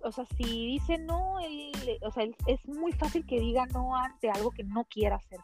o 0.05 0.13
sea, 0.13 0.25
si 0.37 0.67
dice 0.67 0.99
no, 0.99 1.41
él, 1.41 1.73
o 2.03 2.11
sea, 2.11 2.25
es 2.47 2.69
muy 2.69 2.93
fácil 2.93 3.27
que 3.27 3.41
diga 3.41 3.67
no 3.67 3.97
ante 3.97 4.31
algo 4.31 4.51
que 4.51 4.63
no 4.63 4.85
quiera 4.85 5.17
hacer, 5.17 5.41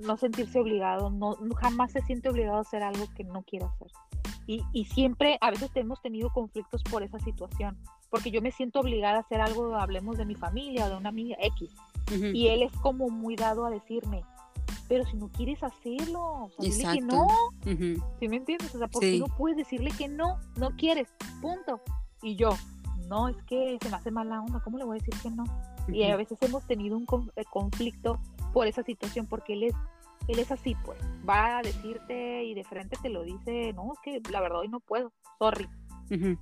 no 0.00 0.16
sentirse 0.16 0.60
obligado, 0.60 1.10
no, 1.10 1.36
jamás 1.56 1.92
se 1.92 2.02
siente 2.02 2.28
obligado 2.28 2.58
a 2.58 2.62
hacer 2.62 2.82
algo 2.82 3.06
que 3.14 3.24
no 3.24 3.42
quiera 3.42 3.66
hacer. 3.66 3.88
Y, 4.46 4.64
y, 4.72 4.86
siempre, 4.86 5.38
a 5.40 5.50
veces 5.50 5.70
hemos 5.76 6.02
tenido 6.02 6.30
conflictos 6.30 6.82
por 6.84 7.04
esa 7.04 7.18
situación, 7.20 7.78
porque 8.10 8.32
yo 8.32 8.42
me 8.42 8.50
siento 8.50 8.80
obligada 8.80 9.18
a 9.18 9.20
hacer 9.20 9.40
algo, 9.40 9.76
hablemos 9.76 10.18
de 10.18 10.24
mi 10.24 10.34
familia 10.34 10.86
o 10.86 10.90
de 10.90 10.96
una 10.96 11.10
amiga 11.10 11.36
X, 11.40 11.70
y 12.10 12.48
él 12.48 12.62
es 12.62 12.72
como 12.78 13.08
muy 13.08 13.36
dado 13.36 13.64
a 13.64 13.70
decirme, 13.70 14.24
pero 14.88 15.04
si 15.06 15.16
no 15.16 15.28
quieres 15.28 15.62
hacerlo, 15.62 16.50
o 16.56 16.62
sea, 16.62 16.70
dile 16.70 16.92
que 16.92 17.00
no, 17.00 17.26
¿sí 17.64 18.28
me 18.28 18.36
entiendes? 18.36 18.74
O 18.74 18.78
sea, 18.78 18.88
¿por 18.88 19.00
qué 19.00 19.18
no 19.18 19.26
puedes 19.26 19.56
decirle 19.56 19.90
que 19.96 20.08
no? 20.08 20.38
No 20.56 20.76
quieres, 20.76 21.08
punto. 21.40 21.80
Y 22.20 22.36
yo, 22.36 22.50
no, 23.08 23.28
es 23.28 23.36
que 23.44 23.78
se 23.80 23.88
me 23.88 23.96
hace 23.96 24.10
mala 24.10 24.40
onda, 24.40 24.60
¿cómo 24.60 24.78
le 24.78 24.84
voy 24.84 24.98
a 24.98 25.00
decir 25.00 25.14
que 25.22 25.30
no? 25.30 25.44
Y 25.88 26.04
a 26.04 26.16
veces 26.16 26.38
hemos 26.42 26.66
tenido 26.66 26.96
un 26.96 27.06
eh, 27.36 27.44
conflicto 27.50 28.18
por 28.52 28.66
esa 28.66 28.82
situación, 28.82 29.26
porque 29.26 29.54
él 29.54 29.64
es, 29.64 29.74
él 30.28 30.38
es 30.38 30.50
así, 30.52 30.76
pues, 30.84 30.98
va 31.28 31.58
a 31.58 31.62
decirte 31.62 32.44
y 32.44 32.54
de 32.54 32.64
frente 32.64 32.96
te 33.02 33.08
lo 33.08 33.22
dice, 33.22 33.72
no, 33.72 33.92
es 33.92 33.98
que 34.02 34.30
la 34.30 34.40
verdad 34.40 34.60
hoy 34.60 34.68
no 34.68 34.80
puedo, 34.80 35.12
sorry, 35.38 35.68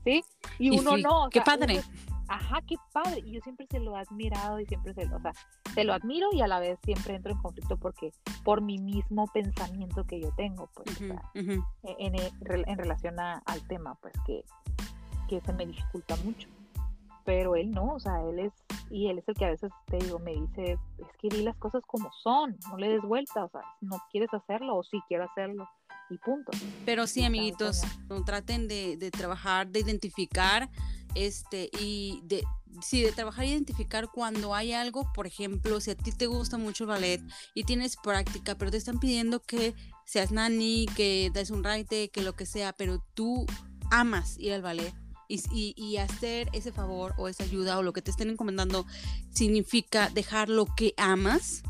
¿sí? 0.05 0.25
Y 0.59 0.79
uno 0.79 0.97
no. 0.97 1.29
qué 1.31 1.41
padre. 1.41 1.81
ajá, 2.29 2.61
qué 2.67 2.77
padre. 2.93 3.23
Y 3.25 3.33
yo 3.33 3.41
siempre 3.43 3.67
se 3.71 3.81
lo 3.81 3.97
he 3.97 4.01
admirado 4.01 4.61
y 4.61 4.67
siempre 4.67 4.95
se 4.95 5.07
lo, 5.07 5.17
o 5.17 5.21
sea, 5.21 5.33
se 5.75 5.85
lo 5.85 5.93
admiro 5.93 6.29
y 6.33 6.41
a 6.41 6.47
la 6.47 6.61
vez 6.61 6.79
siempre 6.85 7.15
entro 7.15 7.33
en 7.33 7.39
conflicto 7.39 7.77
porque 7.77 8.13
por 8.45 8.61
mi 8.61 8.79
mismo 8.79 9.27
pensamiento 9.29 10.05
que 10.05 10.21
yo 10.21 10.33
tengo, 10.37 10.69
pues, 10.75 11.01
e, 11.01 11.59
en, 11.99 12.15
en, 12.17 12.79
relación 12.79 13.19
al 13.19 13.67
tema, 13.69 13.95
pues, 13.97 14.15
que, 14.27 14.45
que 15.31 15.41
se 15.41 15.53
me 15.53 15.65
dificulta 15.65 16.17
mucho 16.25 16.49
pero 17.31 17.55
él 17.55 17.71
no, 17.71 17.95
o 17.95 18.01
sea, 18.01 18.21
él 18.29 18.41
es, 18.41 18.53
y 18.91 19.09
él 19.09 19.19
es 19.19 19.29
el 19.29 19.35
que 19.35 19.45
a 19.45 19.51
veces 19.51 19.71
te 19.87 19.99
digo, 19.99 20.19
me 20.19 20.33
dice, 20.33 20.79
es 20.99 21.07
que 21.21 21.29
di 21.29 21.43
las 21.43 21.57
cosas 21.59 21.81
como 21.87 22.11
son, 22.25 22.59
no 22.69 22.77
le 22.77 22.89
des 22.89 23.03
vuelta, 23.03 23.45
o 23.45 23.51
sea, 23.51 23.61
no 23.81 24.03
quieres 24.11 24.33
hacerlo 24.33 24.77
o 24.77 24.83
sí 24.83 25.01
quiero 25.07 25.31
hacerlo 25.31 25.69
y 26.11 26.19
punto. 26.19 26.51
Pero 26.85 27.07
sí, 27.07 27.25
amiguitos, 27.25 27.83
no 28.09 28.25
traten 28.25 28.67
de, 28.67 28.97
de, 28.97 29.13
trabajar, 29.13 29.69
de 29.69 29.79
identificar, 29.79 30.71
este, 31.15 31.71
y 31.79 32.21
de, 32.25 32.43
sí, 32.81 33.03
de 33.03 33.13
trabajar 33.13 33.45
e 33.45 33.51
identificar 33.51 34.09
cuando 34.09 34.55
hay 34.55 34.73
algo, 34.73 35.13
por 35.13 35.29
ejemplo, 35.29 35.81
si 35.81 35.93
a 35.93 35.97
ti 35.97 36.11
te 36.11 36.27
gusta 36.27 36.59
mucho 36.59 36.85
el 36.85 36.89
ballet 36.89 37.23
y 37.55 37.63
tienes 37.63 37.97
práctica, 37.97 38.57
pero 38.57 38.73
te 38.73 38.77
están 38.77 38.99
pidiendo 38.99 39.41
que 39.41 39.75
seas 40.05 40.33
nani, 40.33 40.87
que 40.97 41.31
des 41.33 41.51
un 41.51 41.63
raite, 41.63 42.09
que 42.09 42.23
lo 42.23 42.33
que 42.33 42.47
sea, 42.47 42.73
pero 42.73 43.05
tú 43.15 43.47
amas 43.93 44.37
ir 44.39 44.53
al 44.53 44.63
ballet 44.63 45.00
y, 45.31 45.97
hacer 45.99 46.49
ese 46.53 46.73
favor 46.73 47.15
o 47.17 47.29
esa 47.29 47.45
ayuda 47.45 47.79
o 47.79 47.83
lo 47.83 47.93
que 47.93 48.03
te 48.03 48.11
estén 48.11 48.31
encomendando 48.31 48.87
significa 49.31 50.11
dejar 50.11 50.49
lo 50.49 50.67
que 50.67 50.95
amas, 50.97 51.63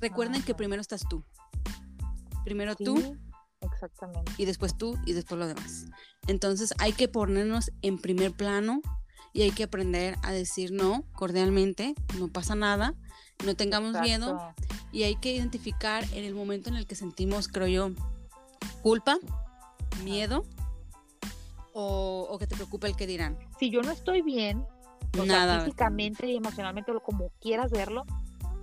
recuerden 0.00 0.42
que 0.42 0.54
primero 0.54 0.80
estás 0.80 1.02
tú. 1.08 1.24
Primero 2.44 2.74
tú. 2.76 3.16
Exactamente. 3.60 4.32
Y 4.36 4.44
después 4.44 4.76
tú 4.76 4.98
y 5.06 5.12
después 5.12 5.38
lo 5.38 5.46
demás. 5.46 5.86
Entonces 6.26 6.74
hay 6.78 6.92
que 6.92 7.08
ponernos 7.08 7.70
en 7.82 7.98
primer 7.98 8.32
plano 8.32 8.80
y 9.32 9.42
hay 9.42 9.50
que 9.50 9.64
aprender 9.64 10.16
a 10.22 10.32
decir 10.32 10.72
no 10.72 11.04
cordialmente, 11.12 11.94
no 12.18 12.28
pasa 12.28 12.54
nada, 12.54 12.94
no 13.44 13.54
tengamos 13.54 14.00
miedo 14.00 14.38
y 14.92 15.02
hay 15.02 15.16
que 15.16 15.34
identificar 15.34 16.04
en 16.12 16.24
el 16.24 16.34
momento 16.34 16.70
en 16.70 16.76
el 16.76 16.86
que 16.86 16.94
sentimos, 16.94 17.48
creo 17.48 17.66
yo, 17.66 17.90
culpa, 18.82 19.18
miedo 20.04 20.44
o, 21.74 22.36
que 22.38 22.46
te 22.46 22.54
preocupa 22.54 22.86
el 22.86 22.96
que 22.96 23.06
dirán? 23.06 23.36
Si 23.58 23.70
yo 23.70 23.82
no 23.82 23.90
estoy 23.90 24.22
bien, 24.22 24.64
nada. 25.26 25.60
físicamente 25.60 26.26
y 26.26 26.36
emocionalmente, 26.36 26.92
o 26.92 27.00
como 27.00 27.30
quieras 27.40 27.70
verlo, 27.70 28.04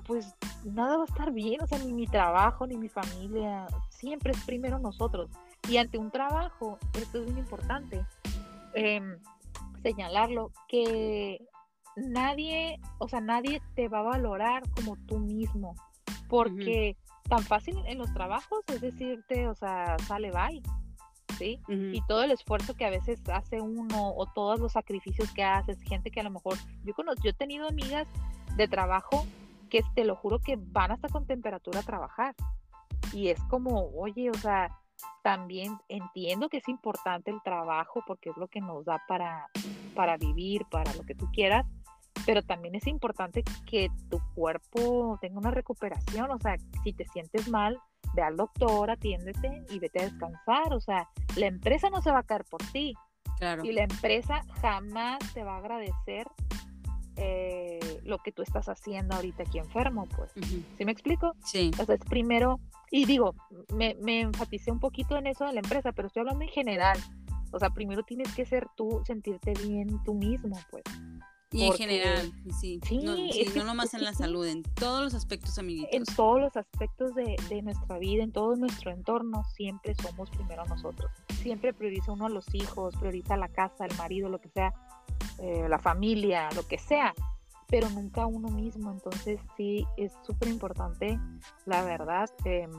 pues 0.06 0.34
nada 0.64 0.98
va 0.98 1.04
a 1.04 1.06
estar 1.06 1.32
bien, 1.32 1.62
o 1.62 1.68
sea, 1.68 1.80
ni 1.80 1.94
mi 1.94 2.08
trabajo, 2.08 2.66
ni 2.68 2.78
mi 2.78 2.90
familia, 2.90 3.68
siempre 3.90 4.32
es 4.32 4.44
primero 4.46 4.80
nosotros. 4.80 5.30
Y 5.70 5.78
ante 5.78 5.98
un 5.98 6.12
trabajo, 6.12 6.80
esto 6.94 7.22
es 7.22 7.32
muy 7.32 7.40
importante, 7.40 8.06
em, 8.74 9.18
señalarlo, 9.84 10.52
que 10.68 11.46
nadie, 11.96 12.80
o 13.00 13.08
sea, 13.08 13.22
nadie 13.22 13.62
te 13.76 13.90
va 13.90 14.00
a 14.00 14.04
valorar 14.04 14.64
como 14.76 14.96
tú 15.06 15.20
mismo, 15.20 15.76
porque 16.30 16.96
tan 17.30 17.44
fácil 17.44 17.78
en 17.86 17.98
los 17.98 18.14
trabajos 18.14 18.62
es 18.68 18.82
decirte, 18.82 19.48
o 19.48 19.56
sea, 19.56 19.98
sale, 20.00 20.32
bye. 20.32 20.62
¿Sí? 21.42 21.60
Y 21.68 22.02
todo 22.06 22.24
el 22.24 22.30
esfuerzo 22.30 22.76
que 22.76 22.86
a 22.86 22.92
veces 22.92 23.20
hace 23.30 23.62
uno 23.62 24.14
o 24.16 24.28
todos 24.28 24.60
los 24.60 24.74
sacrificios 24.74 25.32
que 25.34 25.44
haces, 25.44 25.82
gente 25.82 26.12
que 26.12 26.20
a 26.20 26.24
lo 26.24 26.30
mejor, 26.30 26.56
yo 26.84 26.94
conozco, 26.94 27.24
yo 27.24 27.32
he 27.32 27.34
tenido 27.34 27.68
amigas 27.68 28.08
de 28.58 28.68
trabajo 28.68 29.26
que 29.72 29.82
te 29.96 30.06
lo 30.06 30.16
juro 30.16 30.38
que 30.38 30.60
van 30.60 30.92
hasta 30.92 31.10
con 31.10 31.26
temperatura 31.26 31.80
a 31.80 31.84
trabajar. 31.84 32.36
Y 33.12 33.30
es 33.30 33.42
como, 33.50 33.90
oye, 33.96 34.30
o 34.30 34.36
sea, 34.36 34.70
también 35.24 35.78
entiendo 35.88 36.48
que 36.48 36.58
es 36.58 36.68
importante 36.68 37.32
el 37.32 37.42
trabajo 37.42 38.04
porque 38.06 38.30
es 38.30 38.38
lo 38.38 38.48
que 38.48 38.62
nos 38.62 38.86
da 38.86 39.02
para, 39.08 39.48
para 39.96 40.18
vivir, 40.18 40.66
para 40.70 40.94
lo 40.94 41.04
que 41.04 41.16
tú 41.16 41.28
quieras, 41.34 41.66
pero 42.26 42.44
también 42.44 42.76
es 42.76 42.86
importante 42.88 43.44
que 43.66 43.90
tu 44.10 44.20
cuerpo 44.36 45.18
tenga 45.22 45.40
una 45.40 45.52
recuperación, 45.52 46.30
o 46.30 46.40
sea, 46.40 46.58
si 46.84 46.94
te 46.94 47.06
sientes 47.06 47.50
mal, 47.50 47.80
ve 48.14 48.22
al 48.22 48.38
doctor, 48.38 48.92
atiéndete 48.92 49.64
y 49.70 49.80
vete 49.80 50.00
a 50.00 50.04
descansar, 50.04 50.74
o 50.74 50.82
sea, 50.82 51.08
la 51.36 51.48
empresa 51.48 51.90
no 51.90 52.02
se 52.02 52.12
va 52.12 52.20
a 52.20 52.24
caer 52.24 52.46
por 52.46 52.62
ti. 52.72 52.94
Claro. 53.38 53.64
Y 53.64 53.72
la 53.72 53.84
empresa 53.84 54.42
jamás 54.62 55.20
te 55.34 55.44
va 55.44 55.56
a 55.56 55.58
agradecer 55.58 56.28
eh, 57.16 57.80
lo 58.04 58.20
que 58.20 58.32
tú 58.32 58.42
estás 58.42 58.70
haciendo 58.70 59.16
ahorita 59.16 59.44
aquí 59.44 59.58
enfermo, 59.58 60.08
pues. 60.16 60.32
¿Sí 60.78 60.86
me 60.86 60.92
explico? 60.92 61.36
Sí. 61.44 61.72
Entonces, 61.72 62.00
primero, 62.08 62.60
y 62.90 63.06
digo, 63.06 63.36
me, 63.74 63.96
me 64.02 64.22
enfaticé 64.22 64.72
un 64.72 64.80
poquito 64.80 65.18
en 65.18 65.28
eso 65.28 65.46
de 65.46 65.54
la 65.54 65.60
empresa, 65.60 65.92
pero 65.92 66.08
estoy 66.08 66.22
hablando 66.22 66.44
en 66.44 66.50
general. 66.50 66.98
O 67.52 67.60
sea, 67.60 67.70
primero 67.72 68.04
tienes 68.04 68.34
que 68.34 68.46
ser 68.46 68.68
tú, 68.76 69.02
sentirte 69.06 69.54
bien 69.66 70.02
tú 70.04 70.14
mismo, 70.14 70.58
pues. 70.70 70.84
Y 71.54 71.66
en 71.66 71.74
general, 71.74 72.32
sí. 72.62 72.80
no, 73.04 73.16
sí, 73.16 73.46
no 73.56 73.66
nomás 73.66 73.94
en 73.94 74.06
la 74.06 74.14
salud, 74.14 74.48
en 74.48 74.64
todos 74.64 75.04
los 75.04 75.14
aspectos, 75.14 75.58
amiguitos. 75.60 75.92
En 75.92 76.06
todos 76.06 76.40
los 76.40 76.56
aspectos 76.56 77.14
de, 77.14 77.36
de, 77.50 77.62
nuestra 77.62 77.98
vida, 77.98 78.24
en 78.24 78.32
todo 78.32 78.56
nuestro 78.56 78.90
entorno, 78.92 79.44
siempre 79.56 79.94
somos 79.96 80.30
primero 80.30 80.64
nosotros. 80.66 81.12
Siempre 81.42 81.74
prioriza 81.74 82.14
uno 82.14 82.28
a 82.28 82.30
los 82.30 82.46
hijos, 82.56 82.96
prioriza 82.96 83.36
la 83.36 83.50
casa, 83.50 83.86
el 83.86 83.98
marido, 83.98 84.30
lo 84.30 84.40
que 84.40 84.48
sea, 84.48 84.74
eh, 85.40 85.68
la 85.68 85.78
familia, 85.78 86.50
lo 86.56 86.66
que 86.66 86.78
sea, 86.78 87.14
pero 87.68 87.90
nunca 87.90 88.26
uno 88.28 88.48
mismo. 88.48 88.90
Entonces 88.90 89.42
sí, 89.58 89.86
es 89.98 90.14
súper 90.26 90.48
importante, 90.48 91.20
la 91.66 91.84
verdad, 91.84 92.30
em, 92.46 92.72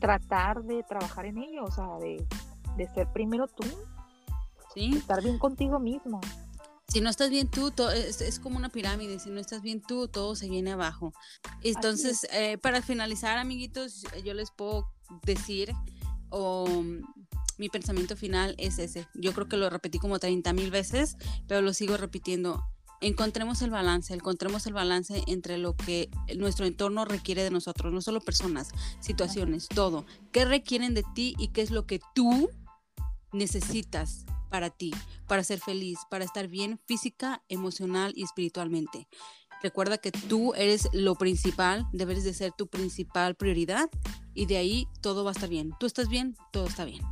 tratar 0.00 0.64
de 0.64 0.82
trabajar 0.82 1.26
en 1.26 1.38
ello, 1.38 1.62
o 1.64 1.70
sea, 1.70 1.98
de, 2.00 2.26
de 2.76 2.88
ser 2.94 3.06
primero 3.12 3.46
tú, 3.46 3.64
¿Sí? 4.74 4.96
estar 4.96 5.22
bien 5.22 5.38
contigo 5.38 5.78
mismo. 5.78 6.20
Si 6.90 7.02
no 7.02 7.10
estás 7.10 7.28
bien 7.28 7.48
tú, 7.48 7.70
todo, 7.70 7.90
es, 7.90 8.40
como 8.40 8.56
una 8.56 8.70
pirámide, 8.70 9.18
si 9.18 9.28
no 9.28 9.40
estás 9.40 9.60
bien 9.60 9.82
tú, 9.82 10.08
todo 10.08 10.34
se 10.34 10.48
viene 10.48 10.72
abajo. 10.72 11.12
Entonces, 11.62 12.26
eh, 12.32 12.56
para 12.56 12.80
finalizar, 12.80 13.36
amiguitos, 13.36 14.04
yo 14.24 14.32
les 14.32 14.50
puedo 14.50 14.90
decir, 15.22 15.74
o 16.30 16.66
mi 17.58 17.68
pensamiento 17.68 18.16
final 18.16 18.54
es 18.56 18.78
ese. 18.78 19.06
Yo 19.12 19.34
creo 19.34 19.48
que 19.48 19.58
lo 19.58 19.68
repetí 19.68 19.98
como 19.98 20.18
30 20.18 20.54
mil 20.54 20.70
veces, 20.70 21.18
pero 21.46 21.60
lo 21.60 21.74
sigo 21.74 21.98
repitiendo. 21.98 22.64
Encontremos 23.02 23.60
el 23.60 23.70
balance, 23.70 24.14
encontremos 24.14 24.66
el 24.66 24.72
balance 24.72 25.22
entre 25.26 25.58
lo 25.58 25.76
que 25.76 26.10
nuestro 26.36 26.64
entorno 26.64 27.04
requiere 27.04 27.44
de 27.44 27.50
nosotros, 27.50 27.92
no 27.92 28.00
solo 28.00 28.20
personas, 28.22 28.70
situaciones, 29.00 29.68
todo. 29.68 30.06
¿Qué 30.32 30.46
requieren 30.46 30.94
de 30.94 31.04
ti 31.14 31.34
y 31.38 31.48
qué 31.48 31.60
es 31.60 31.70
lo 31.70 31.86
que 31.86 32.00
tú 32.14 32.48
necesitas 33.32 34.24
para 34.50 34.70
ti, 34.70 34.92
para 35.26 35.44
ser 35.44 35.60
feliz, 35.60 35.98
para 36.10 36.24
estar 36.24 36.48
bien 36.48 36.78
física, 36.86 37.42
emocional 37.48 38.12
y 38.16 38.24
espiritualmente? 38.24 39.08
Recuerda 39.62 39.98
que 39.98 40.12
tú 40.12 40.54
eres 40.54 40.88
lo 40.92 41.16
principal, 41.16 41.86
debes 41.92 42.22
de 42.22 42.32
ser 42.32 42.52
tu 42.52 42.68
principal 42.68 43.34
prioridad 43.34 43.90
y 44.32 44.46
de 44.46 44.56
ahí 44.56 44.88
todo 45.00 45.24
va 45.24 45.30
a 45.30 45.32
estar 45.32 45.48
bien. 45.48 45.72
Tú 45.80 45.86
estás 45.86 46.08
bien, 46.08 46.36
todo 46.52 46.66
está 46.66 46.84
bien. 46.84 47.02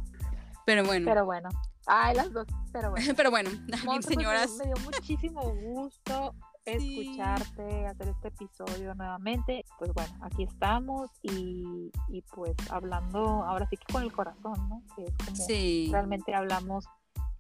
Pero 0.64 0.84
bueno. 0.84 1.04
Pero 1.06 1.24
bueno. 1.24 1.48
Ay, 1.86 2.16
las 2.16 2.32
dos, 2.32 2.46
pero 2.72 2.90
bueno. 2.90 3.06
pero 3.16 3.30
bueno, 3.30 3.50
pues, 3.84 4.04
señoras. 4.04 4.50
me, 4.58 4.66
dio 4.66 4.74
muchísimo 4.84 5.42
gusto 5.54 6.34
escucharte, 6.64 7.86
hacer 7.86 8.08
este 8.08 8.28
episodio 8.28 8.94
nuevamente. 8.94 9.64
Pues 9.78 9.92
bueno, 9.92 10.16
aquí 10.22 10.42
estamos 10.44 11.10
y, 11.22 11.90
y, 12.08 12.22
pues 12.34 12.54
hablando 12.70 13.44
ahora 13.44 13.68
sí 13.68 13.76
que 13.76 13.92
con 13.92 14.02
el 14.02 14.12
corazón, 14.12 14.68
¿no? 14.68 14.82
Que 14.94 15.04
es 15.04 15.14
como 15.16 15.92
realmente 15.92 16.34
hablamos 16.34 16.86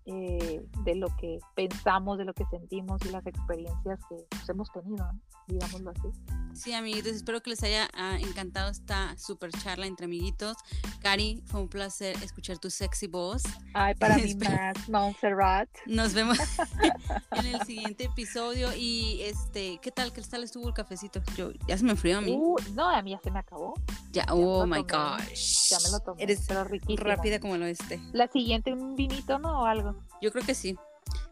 eh, 0.06 0.64
de 0.84 0.94
lo 0.94 1.08
que 1.16 1.40
pensamos, 1.54 2.18
de 2.18 2.24
lo 2.24 2.32
que 2.32 2.44
sentimos 2.46 3.00
y 3.04 3.08
las 3.10 3.26
experiencias 3.26 3.98
que 4.08 4.24
pues, 4.30 4.48
hemos 4.48 4.70
tenido, 4.70 5.10
digámoslo 5.48 5.90
así. 5.90 6.08
Sí, 6.54 6.72
amiguitos, 6.72 7.12
espero 7.12 7.42
que 7.42 7.50
les 7.50 7.62
haya 7.64 7.88
ah, 7.92 8.16
encantado 8.18 8.70
esta 8.70 9.16
super 9.18 9.50
charla 9.50 9.86
entre 9.86 10.06
amiguitos. 10.06 10.56
Cari, 11.00 11.42
fue 11.46 11.60
un 11.60 11.68
placer 11.68 12.16
escuchar 12.22 12.58
tu 12.58 12.70
sexy 12.70 13.08
voz. 13.08 13.42
Ay, 13.74 13.94
para 13.94 14.16
mí 14.18 14.34
más, 14.36 14.88
Montserrat. 14.88 15.68
Nos 15.86 16.14
vemos 16.14 16.38
en 17.32 17.46
el 17.46 17.60
siguiente 17.62 18.04
episodio 18.04 18.74
y 18.74 19.22
este, 19.22 19.78
¿qué 19.82 19.90
tal? 19.90 20.12
¿Qué 20.12 20.22
tal 20.22 20.44
estuvo 20.44 20.68
el 20.68 20.74
cafecito? 20.74 21.20
Yo, 21.36 21.50
ya 21.66 21.76
se 21.76 21.84
me 21.84 21.90
enfrió 21.90 22.18
a 22.18 22.20
mí. 22.20 22.36
Uh, 22.38 22.56
no, 22.74 22.88
a 22.88 23.02
mí 23.02 23.10
ya 23.10 23.20
se 23.22 23.30
me 23.30 23.40
acabó. 23.40 23.74
Ya, 24.12 24.24
oh 24.30 24.66
my 24.66 24.82
gosh. 24.82 25.70
Ya 25.70 25.78
me 25.84 25.90
lo 25.90 26.00
tomé. 26.00 26.22
Eres 26.22 26.44
pero 26.46 26.64
rápida 26.96 27.40
como 27.40 27.56
lo 27.56 27.66
este. 27.66 28.00
La 28.12 28.28
siguiente, 28.28 28.72
un 28.72 28.94
vinito, 28.94 29.38
¿no? 29.38 29.62
O 29.62 29.64
algo. 29.66 29.95
Yo 30.20 30.32
creo 30.32 30.44
que 30.44 30.54
sí. 30.54 30.76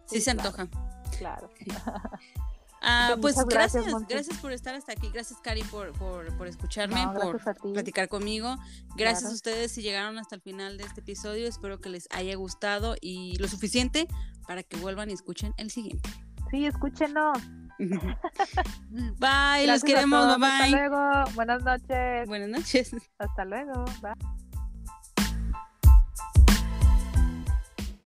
Sí, 0.07 0.21
se 0.21 0.31
antoja. 0.31 0.69
Claro. 1.19 1.51
Ah, 2.87 3.17
pues 3.19 3.35
gracias, 3.47 3.87
gracias, 4.07 4.39
por 4.41 4.53
estar 4.53 4.75
hasta 4.75 4.93
aquí, 4.93 5.09
gracias 5.09 5.41
Cari 5.41 5.63
por, 5.63 5.93
por, 5.95 6.47
escucharme, 6.47 7.03
por 7.15 7.41
platicar 7.73 8.11
conmigo, 8.11 8.57
gracias 8.95 9.31
a 9.31 9.35
ustedes 9.35 9.73
si 9.73 9.81
llegaron 9.81 10.19
hasta 10.19 10.35
el 10.35 10.43
final 10.43 10.77
de 10.77 10.85
este 10.85 11.01
episodio, 11.01 11.49
espero 11.49 11.81
que 11.81 11.89
les 11.89 12.07
haya 12.11 12.37
gustado 12.37 12.95
y 13.01 13.39
lo 13.39 13.49
suficiente 13.49 14.07
para 14.47 14.63
que 14.63 14.77
vuelvan 14.77 15.09
y 15.09 15.15
escuchen 15.15 15.55
el 15.57 15.71
siguiente. 15.71 16.11
Sí, 16.51 16.67
escúchenos. 16.67 17.39
bye, 17.79 19.67
los 19.67 19.83
queremos, 19.83 20.27
bye 20.27 20.37
bye. 20.37 20.47
Hasta 20.47 20.69
luego, 20.69 21.31
buenas 21.35 21.63
noches. 21.63 22.29
Buenas 22.29 22.49
noches. 22.51 22.95
Hasta 23.19 23.45
luego, 23.47 23.87
bye. 24.03 24.13